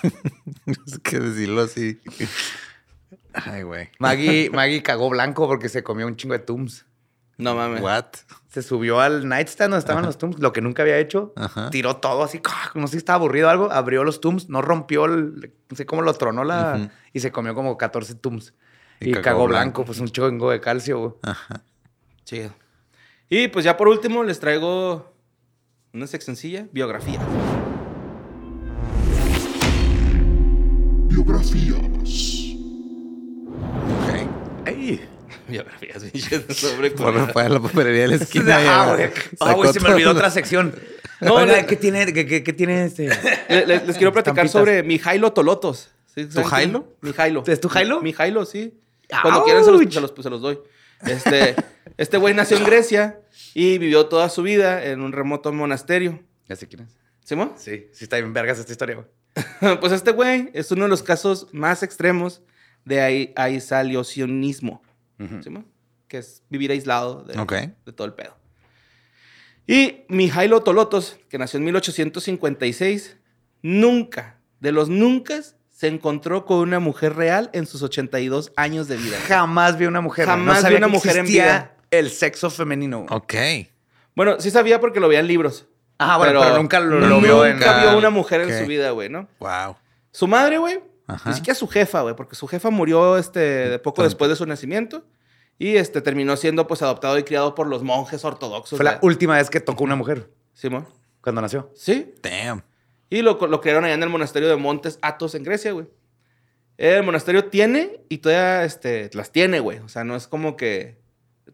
[0.85, 1.97] Es que decirlo así.
[3.31, 3.89] Ay, güey.
[3.99, 6.85] Maggie, Maggie cagó blanco porque se comió un chingo de Tums.
[7.37, 7.81] No mames.
[7.81, 8.05] What?
[8.49, 11.33] Se subió al nightstand donde estaban los Tums, lo que nunca había hecho.
[11.35, 11.69] Ajá.
[11.69, 12.71] Tiró todo así, ¡ah!
[12.73, 13.71] no sé si estaba aburrido o algo.
[13.71, 16.89] Abrió los Tums, no rompió, el- no sé cómo lo tronó la...
[17.13, 18.53] Y se comió como 14 Tums.
[18.99, 19.51] Y Y, cagó cagó, blanco.
[19.81, 20.97] blanco, pues un chingo de calcio.
[20.99, 21.11] güey.
[21.21, 21.61] Ajá.
[22.25, 22.49] Chido.
[23.29, 25.13] Y pues ya por último les traigo
[25.93, 27.19] una seccioncilla, biografía.
[31.07, 31.77] Biografías.
[34.01, 34.67] Ok.
[34.67, 35.01] ¡Ey!
[35.47, 38.57] Biografías, pinches, sobre Bueno, fue a la papelería de la esquina.
[38.59, 39.09] Ah, güey.
[39.39, 40.73] Ah, güey, se me olvidó otra sección.
[41.19, 43.09] No, Oiga, ¿qué tiene, qué, qué- qué tiene este?
[43.49, 44.51] Le- le- les quiero platicar Estampitas.
[44.51, 45.89] sobre Mijailo Tolotos.
[46.13, 46.21] ¿Sí?
[46.29, 46.43] ¿Saben quién?
[46.49, 46.95] Jailo?
[47.01, 47.43] Mijailo.
[47.47, 48.01] ¿Es tu Jailo?
[48.03, 48.79] Mijailo, sí.
[49.23, 50.59] Cuando quieran se los, se los- pues, se los doy.
[51.07, 51.55] Este,
[51.97, 53.19] este güey nació en Grecia
[53.55, 56.19] y vivió toda su vida en un remoto monasterio.
[56.47, 56.89] Ya sé quién es.
[57.23, 57.53] ¿Simón?
[57.57, 59.77] Sí, sí está bien vergas esta historia, güey.
[59.79, 62.43] Pues este güey es uno de los casos más extremos
[62.85, 63.33] de
[66.07, 67.53] Que es vivir aislado de, Ok.
[67.85, 68.35] de todo el pedo.
[69.65, 73.17] Y Mijailo Tolotos, que nació en 1856,
[73.61, 78.97] nunca, de los nunca, se encontró con una mujer real en sus 82 años de
[78.97, 79.17] vida.
[79.27, 80.25] Jamás vi una mujer.
[80.25, 81.75] Jamás vi sabía una que mujer en vida.
[81.91, 83.05] El sexo femenino.
[83.09, 83.33] Ok.
[84.15, 85.67] Bueno, sí sabía porque lo veía en libros.
[85.99, 87.53] Ah, bueno, pero, nunca lo, lo vio en.
[87.53, 89.27] Nunca vio una mujer en su vida, güey, ¿no?
[89.39, 89.75] Wow.
[90.11, 91.29] Su madre, güey, Ajá.
[91.29, 94.45] ni siquiera su jefa, güey, porque su jefa murió este, de poco después de su
[94.45, 95.05] nacimiento
[95.57, 98.77] y este, terminó siendo pues adoptado y criado por los monjes ortodoxos.
[98.77, 98.99] Fue la güey.
[99.13, 100.87] última vez que tocó una mujer Simón.
[101.21, 101.71] cuando nació.
[101.75, 102.13] Sí.
[102.21, 102.63] Damn.
[103.09, 105.87] Y lo, lo crearon allá en el monasterio de Montes Athos en Grecia, güey.
[106.77, 109.79] El monasterio tiene y todavía este, las tiene, güey.
[109.79, 110.97] O sea, no es como que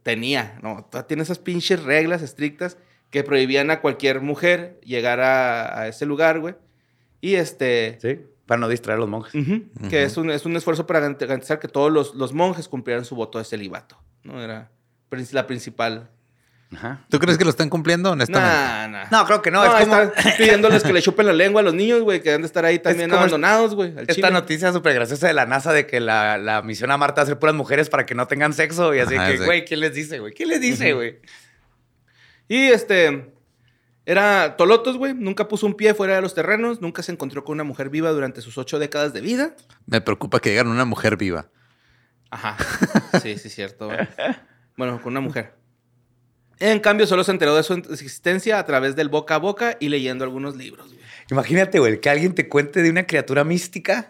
[0.01, 0.83] tenía, no.
[0.89, 2.77] Todavía tiene esas pinches reglas estrictas
[3.09, 6.55] que prohibían a cualquier mujer llegar a, a ese lugar, güey.
[7.21, 7.99] Y este...
[8.01, 8.19] Sí.
[8.45, 9.33] Para no distraer a los monjes.
[9.89, 13.05] Que es un, es un esfuerzo para garant- garantizar que todos los, los monjes cumplieran
[13.05, 13.97] su voto de celibato.
[14.23, 14.41] ¿no?
[14.43, 14.69] Era
[15.31, 16.09] la principal.
[16.75, 17.05] Ajá.
[17.07, 18.49] ¿Tú crees que lo están cumpliendo honestamente?
[18.49, 19.05] Nah, nah.
[19.11, 19.63] No, creo que no.
[19.63, 22.33] No, es como están pidiéndoles que le chupen la lengua a los niños, güey, que
[22.33, 23.89] han de estar ahí también abandonados, güey.
[23.95, 24.31] esta chile.
[24.31, 27.27] noticia súper graciosa de la NASA de que la, la misión a Marte va a
[27.27, 28.93] ser puras mujeres para que no tengan sexo.
[28.95, 29.45] Y así Ajá, que, sí.
[29.45, 30.33] güey, ¿quién les dice, güey?
[30.33, 31.19] ¿Quién les dice, güey?
[32.47, 33.32] Y este.
[34.05, 35.13] Era Tolotos, güey.
[35.13, 36.81] Nunca puso un pie fuera de los terrenos.
[36.81, 39.55] Nunca se encontró con una mujer viva durante sus ocho décadas de vida.
[39.85, 41.49] Me preocupa que llegan una mujer viva.
[42.29, 42.57] Ajá.
[43.21, 43.89] Sí, sí, cierto.
[44.75, 45.55] Bueno, con una mujer.
[46.59, 49.89] En cambio, solo se enteró de su existencia a través del boca a boca y
[49.89, 50.93] leyendo algunos libros.
[51.29, 54.09] Imagínate, güey, que alguien te cuente de una criatura mística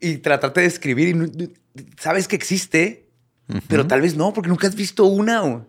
[0.00, 1.52] y tratarte de escribir y
[1.98, 3.08] sabes que existe,
[3.68, 5.40] pero tal vez no, porque nunca has visto una.
[5.40, 5.62] güey.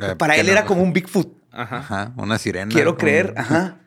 [0.00, 0.52] Eh, Para él no.
[0.52, 1.28] era como un Bigfoot.
[1.50, 1.78] Ajá.
[1.78, 2.70] Ajá, una sirena.
[2.72, 3.34] Quiero un- creer.
[3.36, 3.78] Ajá.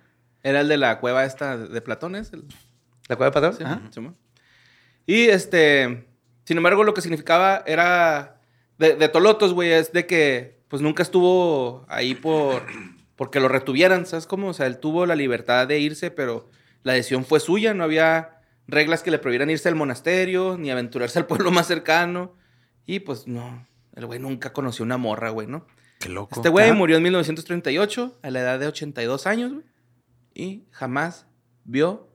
[0.44, 2.32] Era el de la cueva esta de Platones.
[2.34, 2.44] el-
[3.08, 3.54] ¿La cueva de patrón?
[3.58, 3.82] Sí, Ajá.
[5.06, 6.08] Y este,
[6.46, 8.40] sin embargo, lo que significaba era
[8.78, 12.64] de, de Tolotos, güey, es de que pues nunca estuvo ahí por
[13.16, 14.48] porque lo retuvieran, ¿sabes cómo?
[14.48, 16.50] O sea, él tuvo la libertad de irse, pero
[16.84, 21.20] la decisión fue suya, no había reglas que le prohibieran irse al monasterio ni aventurarse
[21.20, 22.34] al pueblo más cercano.
[22.88, 25.68] Y pues no, el güey nunca conoció una morra, güey, ¿no?
[26.02, 26.36] Qué loco.
[26.36, 29.66] Este güey murió en 1938 a la edad de 82 años, güey.
[30.34, 31.28] Y jamás
[31.64, 32.08] vio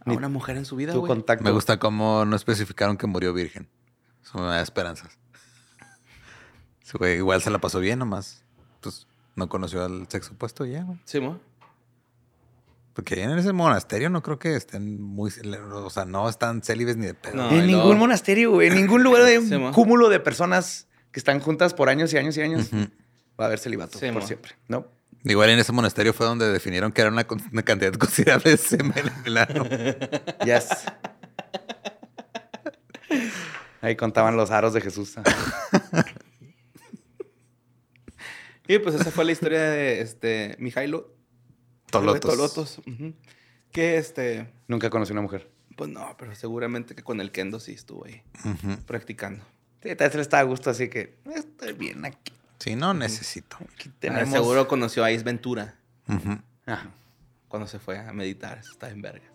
[0.00, 1.08] a Ni una mujer en su vida, Tu güey.
[1.08, 1.44] contacto.
[1.44, 3.68] Me gusta cómo no especificaron que murió virgen.
[4.22, 5.18] Eso me da esperanzas.
[6.82, 8.42] Ese güey igual se la pasó bien nomás.
[8.80, 9.06] Pues
[9.36, 10.98] no conoció al sexo opuesto y ya, güey.
[11.04, 11.38] Sí, mo.
[12.94, 15.30] Porque en ese monasterio no creo que estén muy...
[15.72, 17.34] O sea, no están célibes ni de pedo.
[17.34, 17.50] No.
[17.50, 17.98] En ningún no.
[17.98, 18.68] monasterio, güey.
[18.68, 22.16] En ningún lugar hay un Sí, cúmulo de personas que están juntas por años y
[22.18, 22.70] años y años.
[23.40, 24.26] Va a haber celibato Sí, por mo.
[24.26, 24.52] siempre.
[24.66, 24.88] ¿No?
[25.22, 28.92] Igual en ese monasterio fue donde definieron que era una, una cantidad considerable de semen
[29.06, 29.64] en el ano.
[30.44, 30.68] Yes.
[33.80, 35.14] Ahí contaban los aros de Jesús.
[38.66, 41.14] Y pues esa fue la historia de este Mijailo.
[41.90, 42.30] Tolotos.
[42.30, 42.78] Tolotos.
[42.86, 43.12] ujú.
[43.70, 45.50] Que este, Nunca conocí una mujer.
[45.76, 48.22] pues no, pero seguramente que con el kendo sí estuvo ahí
[48.86, 49.44] practicando.
[49.84, 52.32] Sí, tal vez le estaba a gusto, así que estoy bien aquí.
[52.58, 53.56] Sí, no necesito.
[53.74, 54.30] Aquí Ah, tenemos.
[54.30, 55.74] seguro conoció a Ace Ventura.
[56.66, 56.88] Ajá.
[57.48, 58.58] cuando se fue a meditar.
[58.58, 59.30] Eso está en vergas.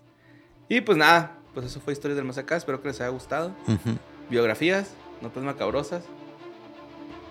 [0.67, 2.57] Y pues nada, pues eso fue Historias del Más Acá.
[2.57, 3.55] Espero que les haya gustado.
[3.67, 3.97] Ujú.
[4.29, 4.91] Biografías,
[5.21, 6.03] notas macabrosas,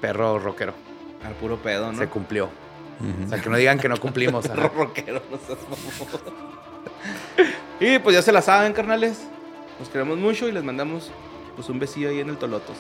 [0.00, 0.72] Perro rockero.
[1.24, 1.98] al puro pedo, ¿no?
[1.98, 2.46] Se cumplió.
[2.46, 4.44] O sea, que no digan que no cumplimos.
[4.48, 5.58] Perro rockero, no seas.
[7.80, 9.20] Y pues ya se la saben, carnales.
[9.78, 11.12] Nos queremos mucho y les mandamos
[11.58, 12.76] pues un besillo ahí en el Tolotos.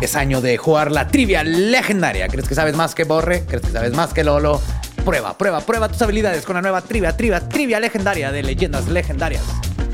[0.00, 2.28] Es año de jugar la trivia legendaria.
[2.28, 3.44] ¿Crees que sabes más que Borre?
[3.44, 4.60] ¿Crees que sabes más que Lolo?
[5.04, 9.42] Prueba, prueba, prueba tus habilidades con la nueva trivia, trivia, trivia legendaria de leyendas legendarias.